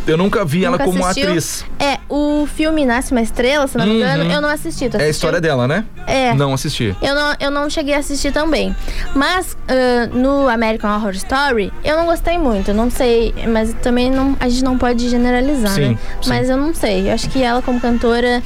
Eu 0.05 0.15
nunca 0.17 0.45
vi 0.45 0.63
ela 0.63 0.77
Nunca 0.77 0.85
como 0.85 1.03
assistiu? 1.05 1.27
atriz. 1.27 1.65
É, 1.77 1.97
o 2.07 2.47
filme 2.47 2.85
Nasce 2.85 3.11
uma 3.11 3.21
Estrela, 3.21 3.67
se 3.67 3.75
eu 3.77 3.79
não 3.79 3.87
me 3.87 3.97
engano, 3.97 4.23
Uhum. 4.23 4.31
eu 4.31 4.39
não 4.41 4.47
assisti. 4.47 4.89
É 4.93 5.03
a 5.03 5.09
história 5.09 5.41
dela, 5.41 5.67
né? 5.67 5.83
É. 6.05 6.33
Não 6.33 6.53
assisti. 6.53 6.95
Eu 7.01 7.13
não, 7.13 7.35
eu 7.41 7.51
não 7.51 7.69
cheguei 7.69 7.93
a 7.93 7.97
assistir 7.97 8.31
também. 8.31 8.73
Mas 9.13 9.57
ah, 9.67 10.07
no 10.13 10.47
American 10.47 10.95
Horror 10.95 11.11
Story, 11.15 11.73
eu 11.83 11.97
não 11.97 12.05
gostei 12.05 12.37
muito. 12.37 12.69
Eu 12.71 12.75
não 12.75 12.89
sei, 12.89 13.33
mas 13.49 13.73
também 13.81 14.09
não, 14.09 14.37
a 14.39 14.47
gente 14.47 14.63
não 14.63 14.77
pode 14.77 15.09
generalizar, 15.09 15.73
Sim, 15.73 15.89
né? 15.89 15.97
sim. 16.21 16.29
Mas 16.29 16.49
eu 16.49 16.55
não 16.55 16.73
sei. 16.73 17.09
Eu 17.09 17.13
acho 17.13 17.29
que 17.29 17.43
ela, 17.43 17.61
como 17.61 17.77
cantora, 17.81 18.41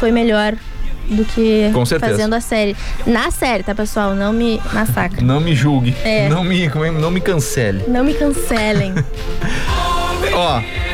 foi 0.00 0.10
melhor 0.10 0.54
do 1.10 1.24
que 1.26 1.70
fazendo 2.00 2.34
a 2.34 2.40
série. 2.40 2.74
Na 3.06 3.30
série, 3.30 3.62
tá, 3.62 3.74
pessoal? 3.74 4.14
Não 4.14 4.32
me 4.32 4.58
massacre. 4.72 5.22
Não 5.22 5.40
me 5.40 5.54
julgue. 5.54 5.94
É. 6.02 6.26
Não 6.28 6.42
me, 6.42 6.64
é- 6.64 6.90
não 6.90 7.10
me 7.10 7.20
cancele. 7.20 7.84
Não 7.86 8.02
me 8.02 8.14
cancelem. 8.14 8.94
Ó. 10.32 10.89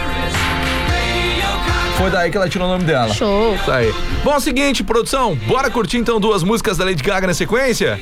Foi 1.96 2.11
daí 2.11 2.30
que 2.30 2.37
ela 2.37 2.48
tirou 2.48 2.68
o 2.68 2.70
nome 2.70 2.85
dela. 2.85 3.12
Show. 3.12 3.54
Isso 3.54 3.70
aí. 3.70 3.92
Bom, 4.22 4.32
é 4.32 4.37
o 4.37 4.40
seguinte, 4.40 4.85
produção, 4.85 5.35
bora 5.46 5.70
curtir 5.70 5.96
então 5.96 6.20
duas 6.20 6.42
músicas 6.42 6.76
da 6.76 6.85
Lady 6.85 7.02
Gaga 7.02 7.26
na 7.26 7.35
sequência? 7.35 7.98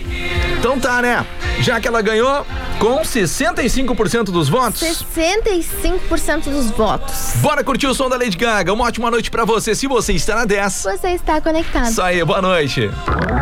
Então 0.59 0.80
tá, 0.80 1.00
né? 1.00 1.24
Já 1.61 1.80
que 1.80 1.87
ela 1.87 2.02
ganhou 2.02 2.44
com 2.78 3.00
65% 3.02 4.24
dos 4.24 4.48
votos. 4.48 4.80
65% 4.80 6.44
dos 6.44 6.70
votos. 6.70 7.35
Bora 7.37 7.62
curtir 7.62 7.87
o 7.87 7.94
som 7.94 8.09
da 8.09 8.16
Lady 8.16 8.37
Gaga. 8.37 8.72
Uma 8.72 8.87
ótima 8.87 9.11
noite 9.11 9.30
pra 9.30 9.44
você. 9.44 9.74
Se 9.74 9.87
você 9.87 10.12
está 10.12 10.35
na 10.35 10.44
10. 10.44 10.83
Você 10.83 11.09
está 11.09 11.40
conectado. 11.40 11.90
Isso 11.90 12.02
aí, 12.02 12.24
boa 12.24 12.42
noite. 12.42 12.90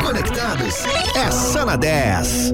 Conectados 0.05 0.85
é 1.17 1.31
só 1.31 1.65
na 1.65 1.77
10. 1.77 2.53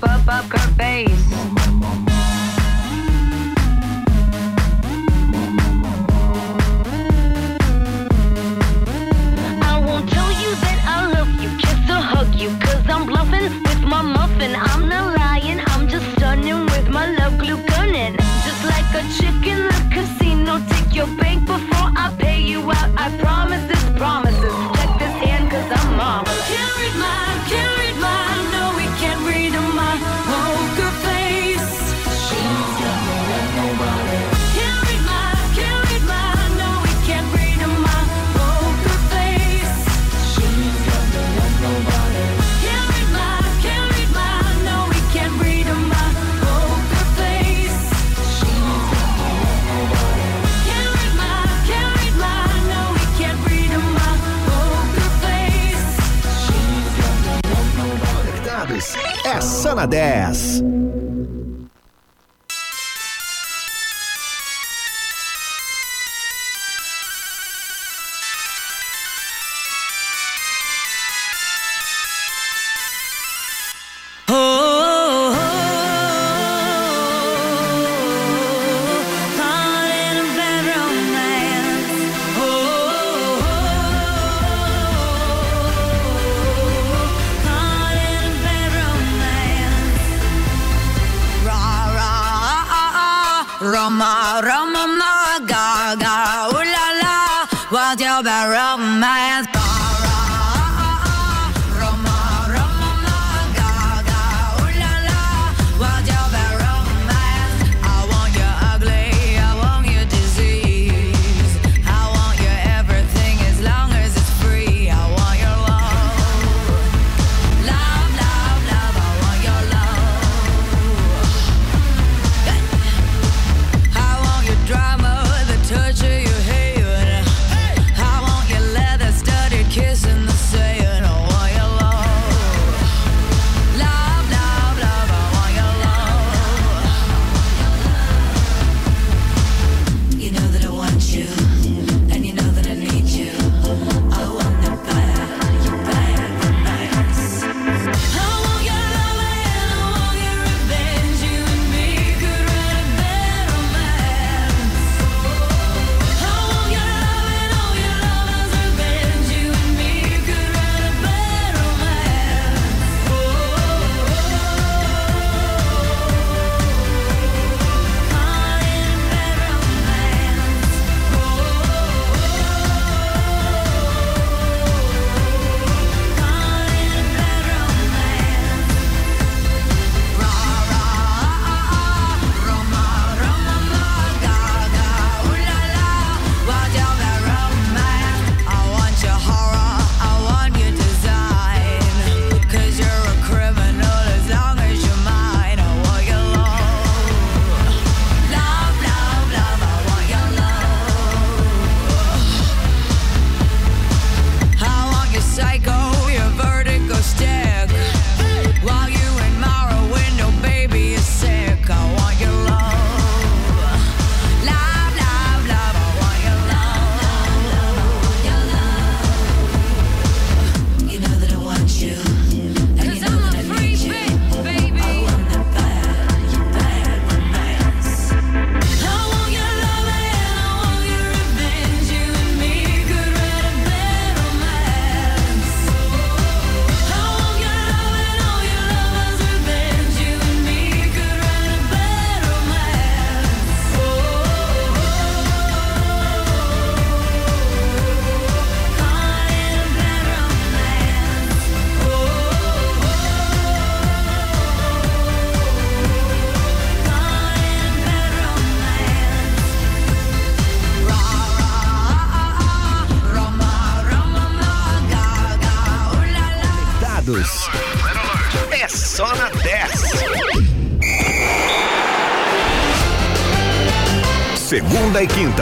up, 0.00 0.04
up, 0.04 0.28
up. 0.28 0.51
10. 59.86 60.71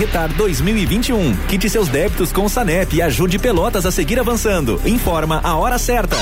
Retar 0.00 0.32
2021. 0.32 1.36
Quite 1.46 1.68
seus 1.68 1.86
débitos 1.86 2.32
com 2.32 2.46
o 2.46 2.48
Sanep 2.48 2.96
e 2.96 3.02
ajude 3.02 3.38
Pelotas 3.38 3.84
a 3.84 3.92
seguir 3.92 4.18
avançando. 4.18 4.80
Informa 4.86 5.42
a 5.44 5.56
hora 5.56 5.78
certa. 5.78 6.16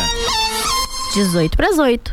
18 1.14 1.56
para 1.56 1.68
as 1.68 1.78
8. 1.78 2.12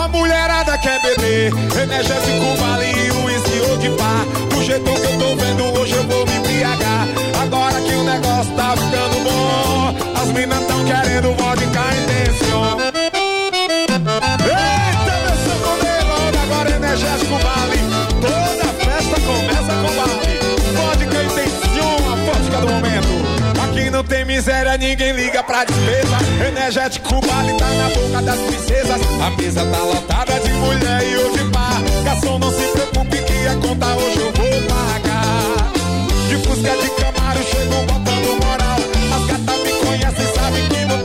A 0.00 0.06
mulherada 0.06 0.78
quer 0.78 1.02
beber 1.02 1.52
energético, 1.82 2.56
vale 2.56 2.86
e 2.86 3.10
uísque 3.24 3.60
ou 3.68 3.76
de 3.78 3.90
pá. 3.96 4.24
Do 4.54 4.62
jeito 4.62 4.84
que 4.84 4.90
eu 4.90 5.18
tô 5.18 5.34
vendo 5.34 5.80
hoje 5.80 5.94
eu 5.96 6.04
vou 6.04 6.24
me 6.26 6.36
embriagar. 6.36 7.08
Agora 7.42 7.80
que 7.80 7.92
o 7.92 8.04
negócio 8.04 8.54
tá 8.54 8.76
ficando 8.76 9.24
bom, 9.24 9.96
as 10.22 10.28
minas 10.28 10.64
tão 10.68 10.84
querendo 10.84 11.34
vodka 11.34 11.64
intenção. 11.66 12.69
Miséria, 24.40 24.78
ninguém 24.78 25.12
liga 25.12 25.42
pra 25.42 25.64
despesa. 25.64 26.16
Energético 26.48 27.20
vale 27.20 27.52
tá 27.58 27.68
na 27.68 27.90
boca 27.90 28.22
das 28.22 28.40
princesas. 28.40 29.00
A 29.22 29.30
mesa 29.36 29.66
tá 29.66 29.78
lotada 29.78 30.40
de 30.40 30.50
mulher 30.54 31.02
e 31.02 31.38
de 31.38 31.44
par. 31.50 31.82
Garçom, 32.04 32.38
não 32.38 32.50
se 32.50 32.66
preocupe 32.72 33.18
que 33.18 33.46
a 33.46 33.54
conta 33.56 33.86
hoje 33.96 34.18
eu 34.18 34.32
vou 34.32 34.62
pagar. 34.62 35.72
De 36.28 36.36
Fusca 36.36 36.74
de 36.74 36.88
Camaro 36.90 37.42
chego 37.42 37.82
botando 37.84 38.42
moral. 38.42 38.78
As 39.14 39.26
gatas 39.26 39.62
me 39.62 39.72
conhecem, 39.84 40.34
sabem 40.34 40.68
que 40.68 40.84
não 40.86 40.99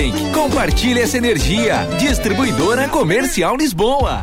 Drink. 0.00 0.32
Compartilhe 0.32 1.00
essa 1.00 1.18
energia. 1.18 1.86
Distribuidora 1.98 2.88
Comercial 2.88 3.54
Lisboa. 3.54 4.22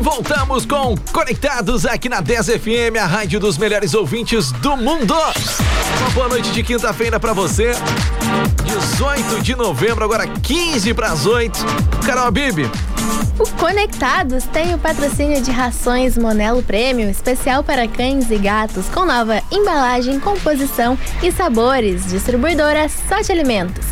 Voltamos 0.00 0.64
com 0.64 0.96
Conectados 1.12 1.84
aqui 1.84 2.08
na 2.08 2.22
10 2.22 2.46
FM, 2.46 2.96
a 2.98 3.04
rádio 3.04 3.38
dos 3.38 3.58
melhores 3.58 3.92
ouvintes 3.92 4.50
do 4.50 4.74
mundo. 4.74 5.14
Uma 5.14 6.10
boa 6.14 6.28
noite 6.28 6.50
de 6.52 6.62
quinta-feira 6.62 7.20
pra 7.20 7.34
você. 7.34 7.72
18 8.64 9.42
de 9.42 9.54
novembro, 9.54 10.02
agora 10.02 10.26
15 10.26 10.94
para 10.94 11.08
as 11.08 11.26
8. 11.26 11.58
Carol 12.06 12.30
Bibi, 12.30 12.70
O 13.38 13.46
Conectados 13.58 14.44
tem 14.44 14.74
o 14.74 14.78
patrocínio 14.78 15.42
de 15.42 15.50
rações 15.50 16.16
Monelo 16.16 16.62
Premium, 16.62 17.10
especial 17.10 17.62
para 17.62 17.86
cães 17.86 18.30
e 18.30 18.38
gatos, 18.38 18.86
com 18.86 19.04
nova 19.04 19.42
embalagem, 19.52 20.18
composição 20.18 20.98
e 21.22 21.30
sabores. 21.30 22.06
Distribuidora 22.06 22.88
Sorte 22.88 23.30
Alimentos. 23.30 23.84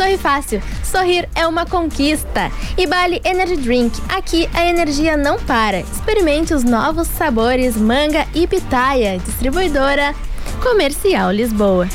Sorri 0.00 0.16
fácil, 0.16 0.62
sorrir 0.82 1.28
é 1.34 1.46
uma 1.46 1.66
conquista. 1.66 2.50
E 2.78 2.86
Bali 2.86 3.20
Energy 3.22 3.56
Drink, 3.56 4.00
aqui 4.08 4.48
a 4.54 4.64
energia 4.64 5.14
não 5.14 5.38
para. 5.38 5.80
Experimente 5.80 6.54
os 6.54 6.64
novos 6.64 7.06
sabores 7.06 7.76
manga 7.76 8.26
e 8.34 8.46
pitaia. 8.46 9.18
Distribuidora 9.18 10.14
Comercial 10.62 11.30
Lisboa. 11.30 11.86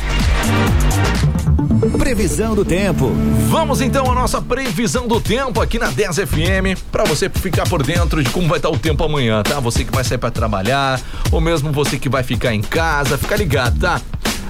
Previsão 1.98 2.54
do 2.54 2.64
tempo. 2.64 3.12
vamos 3.50 3.82
então 3.82 4.12
à 4.12 4.14
nossa 4.14 4.42
previsão 4.42 5.08
do 5.08 5.20
tempo 5.20 5.60
aqui 5.60 5.80
na 5.80 5.90
10 5.90 6.18
FM, 6.18 6.80
pra 6.92 7.06
você 7.06 7.30
ficar 7.30 7.68
por 7.68 7.82
dentro 7.82 8.24
de 8.24 8.30
como 8.30 8.48
vai 8.48 8.58
estar 8.58 8.70
o 8.70 8.78
tempo 8.78 9.04
amanhã, 9.04 9.42
tá? 9.42 9.60
Você 9.60 9.84
que 9.84 9.92
vai 9.92 10.04
sair 10.04 10.18
pra 10.18 10.30
trabalhar, 10.30 11.02
ou 11.32 11.42
mesmo 11.42 11.72
você 11.72 11.98
que 11.98 12.10
vai 12.10 12.22
ficar 12.22 12.54
em 12.54 12.62
casa, 12.62 13.18
fica 13.18 13.36
ligado, 13.36 13.80
tá? 13.80 14.00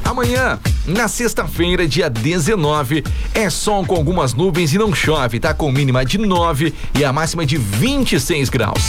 Amanhã, 0.06 0.60
na 0.86 1.08
sexta-feira, 1.08 1.88
dia 1.88 2.08
19, 2.12 3.04
é 3.34 3.50
sol 3.50 3.84
com 3.84 3.96
algumas 3.96 4.36
nuvens 4.36 4.72
e 4.72 4.78
não 4.78 4.94
chove, 4.94 5.40
tá? 5.40 5.52
Com 5.52 5.72
mínima 5.72 6.06
de 6.06 6.20
9 6.20 6.72
e 6.98 7.04
a 7.04 7.12
máxima 7.12 7.44
de 7.44 7.58
26 7.58 8.50
graus. 8.50 8.84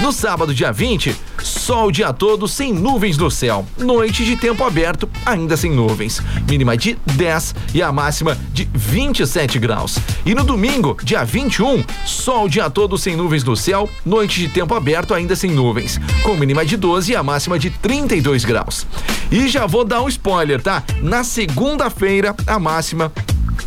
No 0.00 0.12
sábado, 0.12 0.54
dia 0.54 0.70
20, 0.70 1.14
sol 1.42 1.88
o 1.88 1.92
dia 1.92 2.12
todo 2.12 2.46
sem 2.46 2.72
nuvens 2.72 3.18
no 3.18 3.28
céu. 3.30 3.66
Noite 3.76 4.24
de 4.24 4.36
tempo 4.36 4.62
aberto, 4.62 5.08
ainda 5.26 5.56
sem 5.56 5.72
nuvens. 5.72 6.22
Mínima 6.48 6.76
de 6.76 6.96
10 7.16 7.54
e 7.74 7.82
a 7.82 7.90
máxima 7.90 8.38
de 8.52 8.68
27 8.72 9.58
graus. 9.58 9.98
E 10.24 10.36
no 10.36 10.44
domingo, 10.44 10.96
dia 11.02 11.24
21, 11.24 11.84
sol 12.06 12.44
o 12.44 12.48
dia 12.48 12.70
todo 12.70 12.96
sem 12.96 13.16
nuvens 13.16 13.42
no 13.42 13.56
céu. 13.56 13.90
Noite 14.06 14.40
de 14.40 14.48
tempo 14.48 14.72
aberto, 14.72 15.14
ainda 15.14 15.34
sem 15.34 15.50
nuvens. 15.50 16.00
Com 16.22 16.36
mínima 16.36 16.64
de 16.64 16.76
12 16.76 17.12
e 17.12 17.16
a 17.16 17.22
máxima 17.22 17.58
de 17.58 17.70
32 17.70 18.44
graus. 18.44 18.86
E 19.32 19.48
já 19.48 19.66
vou 19.66 19.84
dar 19.84 20.00
um 20.02 20.08
spoiler, 20.08 20.62
tá? 20.62 20.84
Na 21.02 21.24
segunda-feira, 21.24 22.36
a 22.46 22.58
máxima 22.58 23.12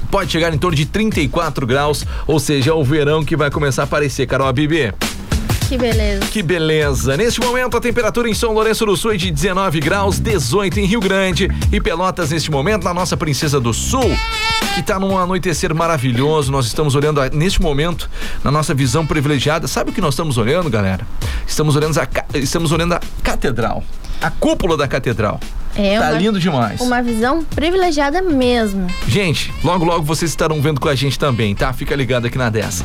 pode 0.10 0.32
chegar 0.32 0.54
em 0.54 0.58
torno 0.58 0.76
de 0.76 0.86
34 0.86 1.68
graus, 1.68 2.06
ou 2.26 2.40
seja, 2.40 2.72
é 2.72 2.74
o 2.74 2.84
verão 2.84 3.24
que 3.24 3.36
vai 3.36 3.52
começar 3.52 3.84
a 3.84 3.86
aparecer, 3.86 4.28
Carol 4.28 4.52
Bibi. 4.52 4.94
Que 5.72 5.78
beleza. 5.78 6.26
Que 6.26 6.44
beleza! 6.44 7.16
Neste 7.16 7.40
momento, 7.40 7.78
a 7.78 7.80
temperatura 7.80 8.28
em 8.30 8.34
São 8.34 8.52
Lourenço 8.52 8.86
do 8.86 8.98
Sul 8.98 9.14
é 9.14 9.16
de 9.16 9.32
19 9.32 9.80
graus, 9.80 10.20
18 10.20 10.82
em 10.82 10.86
Rio 10.86 11.00
Grande 11.00 11.48
e 11.72 11.80
Pelotas, 11.80 12.32
neste 12.32 12.52
momento, 12.52 12.84
na 12.84 12.94
nossa 12.94 13.16
Princesa 13.16 13.58
do 13.58 13.74
Sul, 13.74 14.04
que 14.74 14.82
está 14.82 15.00
num 15.00 15.18
anoitecer 15.18 15.74
maravilhoso. 15.74 16.52
Nós 16.52 16.66
estamos 16.66 16.94
olhando, 16.94 17.22
a- 17.22 17.30
neste 17.30 17.62
momento, 17.62 18.10
na 18.44 18.52
nossa 18.52 18.74
visão 18.74 19.08
privilegiada. 19.08 19.66
Sabe 19.66 19.92
o 19.92 19.94
que 19.94 20.02
nós 20.02 20.14
estamos 20.14 20.38
olhando, 20.38 20.70
galera? 20.70 21.08
Estamos 21.48 21.74
olhando 21.78 21.98
a, 21.98 22.08
estamos 22.38 22.74
olhando 22.74 22.96
a 22.96 23.02
catedral, 23.24 23.82
a 24.22 24.30
cúpula 24.30 24.76
da 24.76 24.90
catedral. 24.90 25.40
É 25.76 26.00
tá 26.00 26.10
uma- 26.10 26.18
lindo 26.20 26.40
demais. 26.40 26.82
Uma 26.82 27.02
visão 27.02 27.44
privilegiada 27.44 28.22
mesmo. 28.22 28.88
Gente, 29.08 29.54
logo 29.64 29.86
logo 29.86 30.04
vocês 30.04 30.30
estarão 30.32 30.62
vendo 30.62 30.80
com 30.80 30.88
a 30.90 30.96
gente 30.96 31.18
também, 31.18 31.56
tá? 31.56 31.72
Fica 31.74 31.96
ligado 31.96 32.26
aqui 32.28 32.38
na 32.38 32.50
10. 32.50 32.82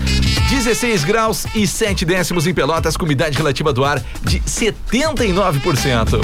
16 0.51 1.05
graus 1.05 1.47
e 1.55 1.67
7 1.67 2.05
décimos 2.05 2.47
em 2.47 2.55
Pelotas, 2.55 2.97
com 2.97 3.05
umidade 3.05 3.37
relativa 3.37 3.73
do 3.73 3.85
ar 3.85 4.01
de 4.23 4.41
79%. 4.41 6.21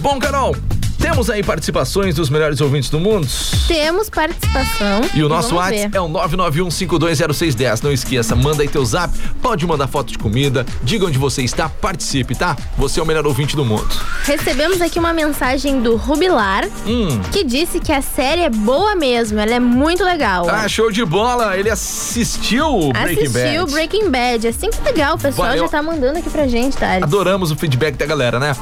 Bom, 0.00 0.18
Carol, 0.18 0.56
temos 1.02 1.28
aí 1.28 1.42
participações 1.42 2.14
dos 2.14 2.30
melhores 2.30 2.60
ouvintes 2.60 2.88
do 2.88 3.00
mundo? 3.00 3.26
Temos 3.66 4.08
participação. 4.08 5.00
E 5.12 5.22
o 5.22 5.28
nosso 5.28 5.56
WhatsApp 5.56 5.96
é 5.96 6.00
o 6.00 6.08
991520610. 6.08 7.82
Não 7.82 7.92
esqueça, 7.92 8.36
manda 8.36 8.62
aí 8.62 8.68
teu 8.68 8.84
zap, 8.84 9.12
pode 9.42 9.66
mandar 9.66 9.88
foto 9.88 10.12
de 10.12 10.18
comida, 10.18 10.64
diga 10.82 11.04
onde 11.06 11.18
você 11.18 11.42
está, 11.42 11.68
participe, 11.68 12.34
tá? 12.36 12.56
Você 12.78 13.00
é 13.00 13.02
o 13.02 13.06
melhor 13.06 13.26
ouvinte 13.26 13.56
do 13.56 13.64
mundo. 13.64 13.86
Recebemos 14.24 14.80
aqui 14.80 14.98
uma 14.98 15.12
mensagem 15.12 15.80
do 15.82 15.96
Rubilar, 15.96 16.64
Hum. 16.86 17.20
que 17.32 17.42
disse 17.44 17.80
que 17.80 17.92
a 17.92 18.00
série 18.00 18.42
é 18.42 18.50
boa 18.50 18.94
mesmo, 18.94 19.40
ela 19.40 19.54
é 19.54 19.60
muito 19.60 20.04
legal. 20.04 20.48
Ah, 20.48 20.68
show 20.68 20.90
de 20.90 21.04
bola! 21.04 21.56
Ele 21.58 21.68
assistiu 21.68 22.66
o 22.66 22.92
Breaking 22.92 23.24
Assistiu 23.26 23.60
Bad. 23.62 23.72
Breaking 23.72 24.10
Bad, 24.10 24.48
assim 24.48 24.70
que 24.70 24.80
legal, 24.84 25.16
o 25.16 25.18
pessoal 25.18 25.48
Valeu. 25.48 25.64
já 25.64 25.68
tá 25.68 25.82
mandando 25.82 26.18
aqui 26.20 26.30
pra 26.30 26.46
gente, 26.46 26.76
tá? 26.76 26.94
Adoramos 27.02 27.50
o 27.50 27.56
feedback 27.56 27.96
da 27.96 28.06
galera, 28.06 28.38
né? 28.38 28.54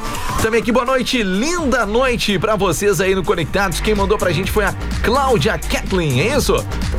Também 0.43 0.61
aqui, 0.63 0.73
boa 0.73 0.87
noite, 0.87 1.23
linda 1.23 1.85
noite 1.85 2.30
pra 2.39 2.57
vocês 2.57 3.01
aí 3.01 3.15
no 3.15 3.23
Conectados. 3.25 3.81
Quem 3.81 3.95
mandou 3.95 4.17
pra 4.19 4.31
gente 4.33 4.51
foi 4.51 4.65
a 4.65 4.75
Cláudia 5.03 5.59
Kathleen, 5.59 6.21
é 6.21 6.37
isso? 6.37 6.55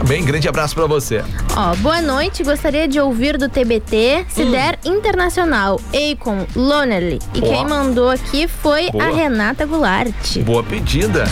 Bem, 0.07 0.23
grande 0.25 0.47
abraço 0.47 0.73
pra 0.75 0.85
você. 0.87 1.23
Ó, 1.55 1.75
boa 1.77 2.01
noite, 2.01 2.43
gostaria 2.43 2.87
de 2.87 2.99
ouvir 2.99 3.37
do 3.37 3.47
TBT, 3.47 4.25
se 4.29 4.43
Hum. 4.43 4.51
der 4.51 4.79
internacional, 4.83 5.79
Akon, 5.93 6.45
Lonely. 6.55 7.19
E 7.33 7.41
Boa. 7.41 7.53
quem 7.53 7.65
mandou 7.67 8.09
aqui 8.09 8.47
foi 8.47 8.89
Boa. 8.91 9.03
a 9.05 9.09
Renata 9.11 9.65
Goulart. 9.65 10.37
Boa 10.39 10.63
pedida. 10.63 11.25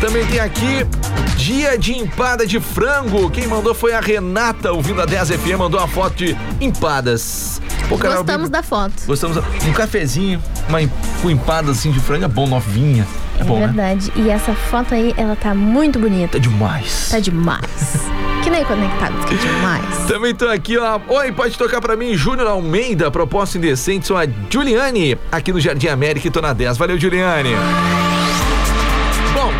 Também 0.00 0.26
tem 0.26 0.40
aqui 0.40 0.86
dia 1.36 1.78
de 1.78 1.92
empada 1.98 2.46
de 2.46 2.60
frango. 2.60 3.30
Quem 3.30 3.46
mandou 3.46 3.74
foi 3.74 3.94
a 3.94 4.00
Renata, 4.00 4.72
ouvindo 4.72 5.00
a 5.00 5.06
10 5.06 5.30
FM, 5.30 5.56
mandou 5.58 5.80
uma 5.80 5.88
foto 5.88 6.16
de 6.16 6.36
empadas. 6.60 7.60
Pô, 7.88 7.96
Carol, 7.98 8.18
Gostamos 8.18 8.48
bem- 8.48 8.60
da 8.60 8.62
foto. 8.62 8.92
Gostamos. 9.06 9.36
Um 9.66 9.72
cafezinho, 9.72 10.42
uma 10.68 11.30
empada 11.32 11.70
assim 11.72 11.90
de 11.90 12.00
frango 12.00 12.24
é 12.24 12.28
bom, 12.28 12.46
novinha. 12.46 13.06
É, 13.38 13.42
É 13.42 13.44
bom, 13.44 13.58
né? 13.58 13.66
verdade. 13.66 14.12
E 14.16 14.28
essa 14.30 14.52
foto 14.54 14.94
aí, 14.94 15.14
ela 15.16 15.36
tá 15.36 15.54
muito 15.54 15.98
bonita. 15.98 16.32
Tá 16.32 16.38
demais. 16.38 17.08
Tá 17.10 17.18
demais. 17.18 17.62
que 18.42 18.50
nem 18.50 18.64
conectados, 18.64 19.24
que 19.24 19.36
demais. 19.36 19.98
Também 20.08 20.34
tô 20.34 20.48
aqui, 20.48 20.76
ó. 20.76 20.98
Oi, 21.08 21.32
pode 21.32 21.56
tocar 21.56 21.80
pra 21.80 21.96
mim, 21.96 22.14
Júnior 22.14 22.48
Almeida, 22.48 23.10
proposta 23.10 23.56
indecente, 23.58 24.06
sou 24.06 24.16
a 24.16 24.26
Juliane, 24.50 25.16
aqui 25.30 25.52
no 25.52 25.60
Jardim 25.60 25.88
América 25.88 26.26
e 26.26 26.30
tô 26.30 26.40
na 26.40 26.52
10. 26.52 26.76
Valeu, 26.76 26.98
Juliane. 26.98 27.50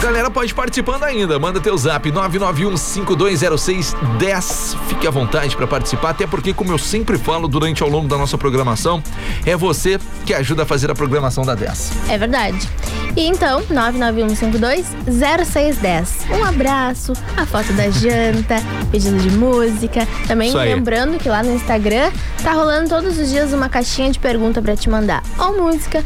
Galera, 0.03 0.29
pode 0.29 0.53
participando 0.53 1.05
ainda. 1.05 1.39
Manda 1.39 1.61
teu 1.61 1.79
zap 1.79 2.11
991-5206-10. 2.11 4.77
Fique 4.89 5.07
à 5.07 5.11
vontade 5.13 5.57
para 5.57 5.69
participar, 5.69 6.11
até 6.11 6.27
porque, 6.27 6.53
como 6.53 6.73
eu 6.73 6.79
sempre 6.79 7.17
falo 7.17 7.47
durante 7.47 7.85
ao 7.85 7.89
longo 7.89 8.09
da 8.09 8.19
nossa 8.19 8.37
programação, 8.37 9.01
é 9.47 9.57
você 9.57 10.01
que 10.27 10.35
ajuda 10.35 10.65
a 10.65 10.67
fazer 10.67 10.91
a 10.91 10.95
programação 10.97 11.45
da 11.45 11.55
10. 11.55 11.93
É 12.09 12.19
verdade. 12.19 12.69
E 13.17 13.29
então, 13.29 13.63
991520610. 13.63 16.09
Um 16.37 16.45
abraço, 16.45 17.13
a 17.37 17.47
foto 17.47 17.73
da 17.75 17.89
janta, 17.89 18.57
pedido 18.91 19.19
de 19.19 19.31
música. 19.31 20.09
Também 20.27 20.53
lembrando 20.53 21.17
que 21.17 21.29
lá 21.29 21.45
no 21.45 21.55
Instagram 21.55 22.11
tá 22.43 22.51
rolando 22.51 22.89
todos 22.89 23.17
os 23.17 23.31
dias 23.31 23.53
uma 23.53 23.69
caixinha 23.69 24.11
de 24.11 24.19
pergunta 24.19 24.61
pra 24.61 24.75
te 24.75 24.91
mandar 24.91 25.23
ou 25.39 25.57
música 25.57 26.05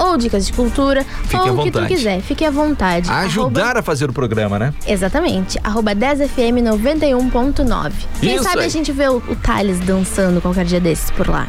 ou 0.00 0.16
dicas 0.16 0.46
de 0.46 0.52
cultura, 0.52 1.04
Fique 1.24 1.36
ou 1.36 1.58
o 1.60 1.62
que 1.62 1.70
tu 1.70 1.84
quiser. 1.86 2.20
Fique 2.22 2.44
à 2.44 2.50
vontade. 2.50 3.10
Ajudar 3.10 3.62
Arroba- 3.62 3.80
a 3.80 3.82
fazer 3.82 4.08
o 4.08 4.12
programa, 4.12 4.58
né? 4.58 4.72
Exatamente. 4.86 5.58
Arroba 5.62 5.94
10fm 5.94 6.62
91.9. 6.62 7.92
Quem 8.20 8.34
Isso 8.34 8.44
sabe 8.44 8.60
aí. 8.60 8.66
a 8.66 8.68
gente 8.68 8.90
vê 8.92 9.08
o, 9.08 9.16
o 9.18 9.36
Thales 9.36 9.78
dançando 9.80 10.40
qualquer 10.40 10.64
dia 10.64 10.80
desses 10.80 11.10
por 11.10 11.28
lá. 11.28 11.46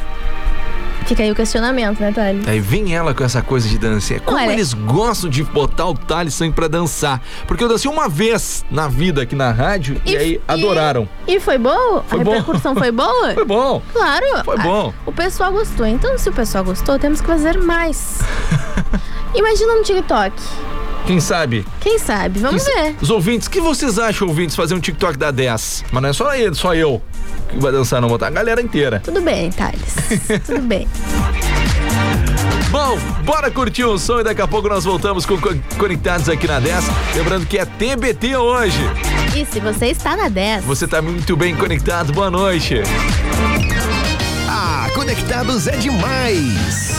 Fica 1.12 1.24
aí 1.24 1.32
o 1.32 1.36
questionamento, 1.36 1.99
né, 1.99 2.09
Thales? 2.14 2.47
Aí 2.47 2.62
vem 2.62 2.95
ela 2.95 3.14
com 3.14 3.22
essa 3.22 3.41
coisa 3.41 3.68
de 3.68 3.78
dança. 3.78 4.18
Como 4.22 4.38
Olha. 4.38 4.53
eles 4.53 4.74
gostam 4.74 5.30
de 5.30 5.43
botar 5.43 5.88
o 5.88 5.93
Thales 5.93 6.34
sempre 6.34 6.55
pra 6.55 6.70
dançar. 6.70 7.22
Porque 7.45 7.62
eu 7.62 7.68
dancei 7.68 7.91
uma 7.91 8.07
vez 8.07 8.64
na 8.72 8.88
vida 8.88 9.22
aqui 9.22 9.36
na 9.36 9.51
rádio 9.51 10.01
e, 10.05 10.16
aí 10.16 10.41
adoraram. 10.47 11.09
E 11.28 11.38
foi 11.38 11.57
boa? 11.57 12.01
Foi 12.07 12.22
a 12.22 12.24
bom. 12.24 12.32
repercussão 12.32 12.74
foi 12.74 12.93
boa? 12.93 13.34
Foi 13.36 13.43
bom. 13.43 13.82
Claro. 13.91 14.26
Foi 14.45 14.55
Ah, 14.57 14.64
bom. 14.64 14.93
O 15.05 15.12
pessoal 15.12 15.51
gostou. 15.51 15.86
Então, 15.86 16.18
se 16.18 16.30
o 16.30 16.32
pessoal 16.32 16.64
gostou, 16.64 16.97
temos 16.97 17.20
que 17.20 17.28
fazer 17.28 17.57
mais. 17.57 18.20
Imagina 19.36 19.76
no 19.76 19.84
TikTok. 19.84 20.32
Quem 21.05 21.19
sabe? 21.19 21.65
Quem 21.81 21.99
sabe? 21.99 22.39
Vamos 22.39 22.63
Quem 22.63 22.75
ver. 22.83 22.95
Os 23.01 23.09
ouvintes, 23.09 23.47
o 23.47 23.51
que 23.51 23.59
vocês 23.59 23.99
acham, 23.99 24.27
ouvintes, 24.27 24.55
fazer 24.55 24.73
um 24.75 24.79
TikTok 24.79 25.17
da 25.17 25.31
10? 25.31 25.85
Mas 25.91 26.01
não 26.01 26.09
é 26.09 26.13
só 26.13 26.33
ele, 26.35 26.55
só 26.55 26.73
eu 26.73 27.01
que 27.49 27.59
vai 27.59 27.71
dançar, 27.71 27.99
não, 28.01 28.07
botar 28.07 28.27
a 28.27 28.29
galera 28.29 28.61
inteira. 28.61 29.01
Tudo 29.03 29.19
bem, 29.21 29.51
Thales. 29.51 29.93
Tudo 30.45 30.61
bem. 30.61 30.87
Bom, 32.69 32.97
bora 33.25 33.51
curtir 33.51 33.83
o 33.83 33.97
som 33.97 34.21
e 34.21 34.23
daqui 34.23 34.41
a 34.41 34.47
pouco 34.47 34.69
nós 34.69 34.85
voltamos 34.85 35.25
com 35.25 35.37
Co- 35.37 35.53
Conectados 35.77 36.29
aqui 36.29 36.47
na 36.47 36.59
10. 36.61 36.85
Lembrando 37.15 37.45
que 37.45 37.57
é 37.57 37.65
TBT 37.65 38.37
hoje. 38.37 38.79
E 39.35 39.45
se 39.45 39.59
você 39.59 39.87
está 39.87 40.15
na 40.15 40.29
10, 40.29 40.63
Você 40.63 40.87
tá 40.87 41.01
muito 41.01 41.35
bem 41.35 41.53
conectado, 41.55 42.13
boa 42.13 42.31
noite. 42.31 42.75
Ah, 44.47 44.87
conectados 44.95 45.67
é 45.67 45.75
demais. 45.75 46.90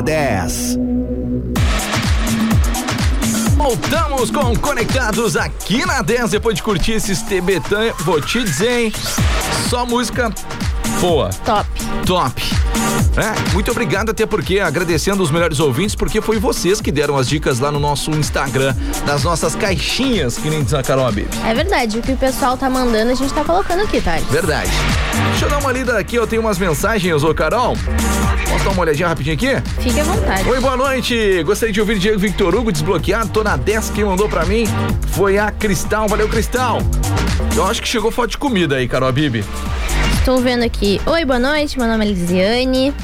É 0.00 0.02
Sana 0.02 0.02
10. 0.02 0.78
Voltamos 3.56 4.30
com 4.30 4.56
Conectados 4.56 5.36
aqui 5.36 5.84
na 5.84 6.02
10. 6.02 6.30
Depois 6.30 6.56
de 6.56 6.62
curtir 6.62 6.92
esses 6.92 7.22
TBT, 7.22 7.94
vou 8.00 8.20
te 8.20 8.42
dizer, 8.42 8.84
hein? 8.84 8.92
Só 9.68 9.84
música 9.84 10.32
boa. 11.00 11.30
Top. 11.44 11.68
Top. 12.06 12.42
É, 13.16 13.52
muito 13.52 13.70
obrigado, 13.70 14.10
até 14.10 14.24
porque 14.24 14.60
agradecendo 14.60 15.22
os 15.22 15.30
melhores 15.30 15.60
ouvintes, 15.60 15.94
porque 15.94 16.20
foi 16.20 16.38
vocês 16.38 16.80
que 16.80 16.90
deram 16.90 17.16
as 17.16 17.28
dicas 17.28 17.58
lá 17.58 17.70
no 17.70 17.78
nosso 17.78 18.10
Instagram, 18.12 18.74
nas 19.06 19.22
nossas 19.22 19.54
caixinhas, 19.54 20.38
que 20.38 20.48
nem 20.48 20.62
diz 20.62 20.74
a 20.74 20.82
Carol. 20.82 21.10
É 21.44 21.54
verdade, 21.54 21.98
o 21.98 22.02
que 22.02 22.12
o 22.12 22.16
pessoal 22.16 22.56
tá 22.56 22.70
mandando 22.70 23.10
a 23.12 23.14
gente 23.14 23.32
tá 23.32 23.44
colocando 23.44 23.82
aqui, 23.82 24.00
tá? 24.00 24.16
Verdade. 24.30 24.70
Deixa 25.28 25.46
eu 25.46 25.48
dar 25.50 25.58
uma 25.58 25.72
lida 25.72 25.98
aqui, 25.98 26.16
eu 26.16 26.26
tenho 26.26 26.42
umas 26.42 26.58
mensagens, 26.58 27.22
ô 27.22 27.34
Carol. 27.34 27.76
Posso 28.50 28.64
dar 28.64 28.70
uma 28.70 28.82
olhadinha 28.82 29.08
rapidinho 29.08 29.34
aqui? 29.34 29.70
Fique 29.80 30.00
à 30.00 30.04
vontade. 30.04 30.48
Oi, 30.48 30.60
boa 30.60 30.76
noite. 30.76 31.42
Gostaria 31.44 31.72
de 31.72 31.80
ouvir 31.80 31.98
Diego 31.98 32.18
Victor 32.18 32.54
Hugo 32.54 32.72
desbloqueado. 32.72 33.30
Tô 33.30 33.44
na 33.44 33.56
10. 33.56 33.90
Quem 33.90 34.04
mandou 34.04 34.28
pra 34.28 34.44
mim 34.44 34.64
foi 35.12 35.38
a 35.38 35.50
Cristal. 35.50 36.08
Valeu, 36.08 36.28
Cristal. 36.28 36.78
Eu 37.56 37.64
acho 37.64 37.80
que 37.80 37.88
chegou 37.88 38.10
foto 38.10 38.30
de 38.30 38.38
comida 38.38 38.76
aí, 38.76 38.88
Carol 38.88 39.12
Bibi. 39.12 39.44
Estou 40.18 40.38
vendo 40.40 40.64
aqui. 40.64 41.00
Oi, 41.06 41.24
boa 41.24 41.38
noite. 41.38 41.78
Meu 41.78 41.88
nome 41.88 42.04
é 42.04 42.08
Lisiane. 42.08 42.94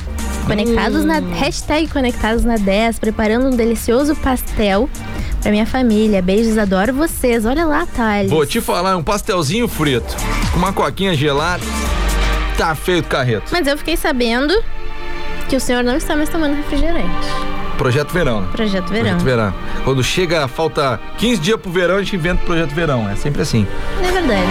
Conectados 0.47 1.05
na. 1.05 1.21
Hashtag 1.21 1.89
Conectados 1.89 2.45
na 2.45 2.57
10, 2.57 2.99
preparando 2.99 3.47
um 3.47 3.57
delicioso 3.57 4.15
pastel 4.17 4.89
pra 5.41 5.51
minha 5.51 5.67
família. 5.67 6.21
Beijos, 6.21 6.59
adoro 6.59 6.93
vocês. 6.93 7.45
Olha 7.45 7.65
lá, 7.65 7.87
Thales. 7.87 8.31
Vou 8.31 8.45
te 8.45 8.61
falar, 8.61 8.97
um 8.97 9.03
pastelzinho 9.03 9.67
frito 9.69 10.15
com 10.53 10.59
uma 10.59 10.73
coquinha 10.73 11.15
gelada. 11.15 11.63
Tá 12.57 12.75
feito 12.75 13.09
carreto. 13.09 13.51
Mas 13.53 13.67
eu 13.67 13.77
fiquei 13.77 13.97
sabendo 13.97 14.55
que 15.49 15.57
o 15.57 15.61
senhor 15.61 15.85
não 15.85 15.97
está 15.97 16.17
mais 16.17 16.29
tomando 16.29 16.57
refrigerante. 16.57 17.07
Projeto 17.77 18.11
Verão. 18.13 18.41
né? 18.41 18.49
Projeto 18.53 18.89
Verão. 18.89 19.11
Projeto 19.19 19.25
Verão. 19.25 19.55
Quando 19.85 20.03
chega, 20.03 20.49
falta 20.49 20.99
15 21.19 21.41
dias 21.41 21.61
pro 21.61 21.71
verão, 21.71 21.97
a 21.97 21.99
gente 22.03 22.17
inventa 22.17 22.43
o 22.43 22.47
Projeto 22.47 22.75
Verão. 22.75 23.09
É 23.09 23.15
sempre 23.17 23.43
assim. 23.43 23.67
É 24.03 24.11
verdade. 24.11 24.51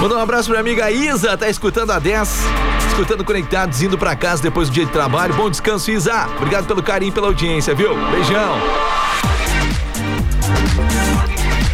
Mandar 0.00 0.16
um 0.16 0.20
abraço 0.20 0.50
pra 0.52 0.62
minha 0.62 0.74
amiga 0.74 0.90
Isa, 0.92 1.36
tá 1.36 1.48
escutando 1.48 1.90
a 1.90 1.98
10, 1.98 2.44
escutando 2.88 3.24
Conectados, 3.24 3.82
indo 3.82 3.98
pra 3.98 4.14
casa 4.14 4.42
depois 4.42 4.68
do 4.68 4.74
dia 4.74 4.84
de 4.86 4.92
trabalho. 4.92 5.34
Bom 5.34 5.50
descanso, 5.50 5.90
Isa. 5.90 6.26
Obrigado 6.36 6.66
pelo 6.66 6.82
carinho, 6.82 7.12
pela 7.12 7.26
audiência, 7.26 7.74
viu? 7.74 7.96
Beijão. 8.10 8.58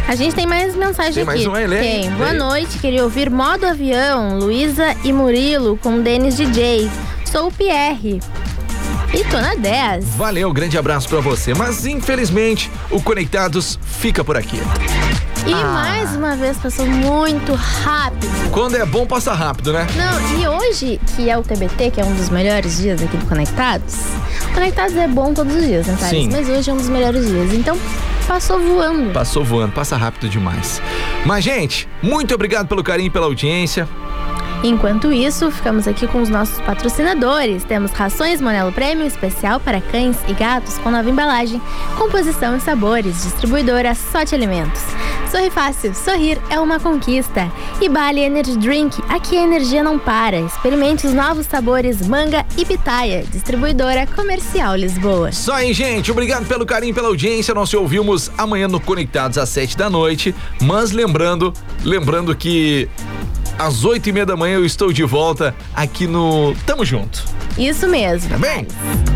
A 0.07 0.15
gente 0.15 0.35
tem 0.35 0.45
mais 0.45 0.75
mensagem 0.75 1.13
Tem 1.13 1.23
aqui. 1.23 1.25
mais 1.25 1.45
uma, 1.47 1.61
Helene? 1.61 1.81
Tem. 2.03 2.11
Boa 2.11 2.33
noite, 2.33 2.77
queria 2.77 3.03
ouvir 3.03 3.29
Modo 3.29 3.65
Avião, 3.65 4.37
Luísa 4.37 4.95
e 5.03 5.11
Murilo 5.11 5.77
com 5.81 5.99
Denis 6.01 6.35
DJ. 6.37 6.89
Sou 7.25 7.47
o 7.47 7.51
Pierre. 7.51 8.21
E 9.13 9.23
tô 9.25 9.39
na 9.41 9.55
10. 9.55 10.05
Valeu, 10.15 10.51
grande 10.53 10.77
abraço 10.77 11.09
pra 11.09 11.21
você. 11.21 11.53
Mas 11.55 11.85
infelizmente, 11.87 12.69
o 12.91 13.01
Conectados 13.01 13.79
fica 13.83 14.23
por 14.23 14.37
aqui. 14.37 14.61
E 15.47 15.53
Ah. 15.53 15.63
mais 15.65 16.15
uma 16.15 16.35
vez 16.35 16.57
passou 16.57 16.85
muito 16.85 17.53
rápido. 17.53 18.27
Quando 18.51 18.75
é 18.75 18.85
bom, 18.85 19.05
passa 19.07 19.33
rápido, 19.33 19.73
né? 19.73 19.87
Não, 19.95 20.39
e 20.41 20.47
hoje, 20.47 20.99
que 21.15 21.29
é 21.29 21.37
o 21.37 21.41
TBT, 21.43 21.91
que 21.91 22.01
é 22.01 22.05
um 22.05 22.13
dos 22.13 22.29
melhores 22.29 22.77
dias 22.77 23.01
aqui 23.01 23.17
do 23.17 23.25
Conectados, 23.25 23.95
Conectados 24.53 24.95
é 24.95 25.07
bom 25.07 25.33
todos 25.33 25.55
os 25.55 25.63
dias, 25.65 25.85
né, 25.87 25.95
Thales? 25.99 26.23
Sim. 26.25 26.29
Mas 26.31 26.47
hoje 26.49 26.69
é 26.69 26.73
um 26.73 26.77
dos 26.77 26.89
melhores 26.89 27.25
dias. 27.27 27.53
Então, 27.53 27.77
passou 28.25 28.59
voando. 28.59 29.11
Passou 29.11 29.43
voando, 29.43 29.73
passa 29.73 29.95
rápido 29.95 30.27
demais. 30.29 30.81
Mas, 31.25 31.43
gente, 31.43 31.87
muito 32.01 32.33
obrigado 32.33 32.67
pelo 32.67 32.83
carinho 32.83 33.07
e 33.07 33.09
pela 33.09 33.25
audiência. 33.25 33.87
Enquanto 34.67 35.13
isso, 35.13 35.51
ficamos 35.51 35.87
aqui 35.87 36.07
com 36.07 36.23
os 36.23 36.27
nossos 36.27 36.59
patrocinadores. 36.61 37.63
Temos 37.63 37.91
rações 37.91 38.41
Monelo 38.41 38.71
Prêmio 38.71 39.05
especial 39.05 39.59
para 39.59 39.79
cães 39.79 40.17
e 40.27 40.33
gatos 40.33 40.79
com 40.79 40.89
nova 40.89 41.07
embalagem, 41.07 41.61
composição 41.95 42.57
e 42.57 42.59
sabores, 42.59 43.21
distribuidora 43.21 43.93
Sorte 43.93 44.33
Alimentos. 44.33 44.81
Sorri 45.29 45.51
fácil, 45.51 45.93
sorrir 45.93 46.41
é 46.49 46.59
uma 46.59 46.79
conquista. 46.79 47.51
E 47.79 47.87
Bali 47.87 48.21
Energy 48.21 48.57
Drink, 48.57 48.99
aqui 49.07 49.37
a 49.37 49.43
energia 49.43 49.83
não 49.83 49.99
para. 49.99 50.39
Experimente 50.39 51.05
os 51.05 51.13
novos 51.13 51.45
sabores 51.45 52.07
manga 52.07 52.43
e 52.57 52.65
pitaia. 52.65 53.23
Distribuidora 53.31 54.07
Comercial 54.07 54.75
Lisboa. 54.75 55.31
Só 55.31 55.53
aí, 55.53 55.73
gente. 55.73 56.11
Obrigado 56.11 56.47
pelo 56.47 56.65
carinho, 56.65 56.95
pela 56.95 57.09
audiência. 57.09 57.53
Nós 57.53 57.69
se 57.69 57.77
ouvimos 57.77 58.31
amanhã 58.35 58.67
no 58.67 58.79
Conectados 58.79 59.37
às 59.37 59.49
sete 59.49 59.77
da 59.77 59.91
noite. 59.91 60.33
Mas 60.59 60.91
lembrando, 60.91 61.53
lembrando 61.83 62.35
que 62.35 62.89
às 63.57 63.83
oito 63.83 64.09
e 64.09 64.11
meia 64.11 64.25
da 64.25 64.35
manhã 64.35 64.55
eu 64.55 64.65
estou 64.65 64.91
de 64.91 65.03
volta 65.03 65.55
aqui 65.73 66.07
no 66.07 66.55
Tamo 66.65 66.85
Junto. 66.85 67.23
Isso 67.57 67.87
mesmo. 67.87 68.29
Tá 68.29 68.37
bem? 68.37 68.67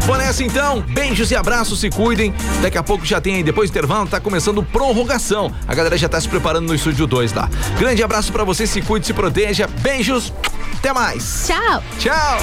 Vou 0.06 0.18
nessa 0.18 0.44
então. 0.44 0.82
Beijos 0.82 1.32
e 1.32 1.36
abraços, 1.36 1.80
se 1.80 1.90
cuidem. 1.90 2.34
Daqui 2.62 2.78
a 2.78 2.84
pouco 2.84 3.06
já 3.06 3.20
tem 3.20 3.36
aí, 3.36 3.44
depois 3.44 3.70
do 3.70 3.74
intervalo, 3.74 4.08
tá 4.08 4.20
começando 4.20 4.64
prorrogação. 4.64 5.54
A 5.68 5.76
galera 5.76 5.98
já 5.98 6.08
tá 6.08 6.20
se 6.20 6.28
preparando 6.28 6.68
no 6.68 6.76
estúdio 6.76 7.06
2 7.06 7.34
lá. 7.34 7.50
Grande 7.78 8.02
abraço 8.02 8.32
pra 8.32 8.44
você, 8.44 8.66
se 8.66 8.82
cuide, 8.82 9.06
se 9.06 9.14
proteja. 9.14 9.68
Beijos. 9.82 10.34
Até 10.78 10.94
mais. 10.94 11.46
Tchau. 11.48 11.84
Tchau. 12.00 12.38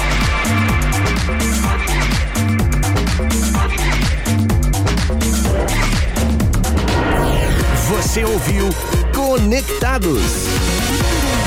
Você 7.89 8.23
ouviu 8.23 8.69
Conectados. 9.13 10.66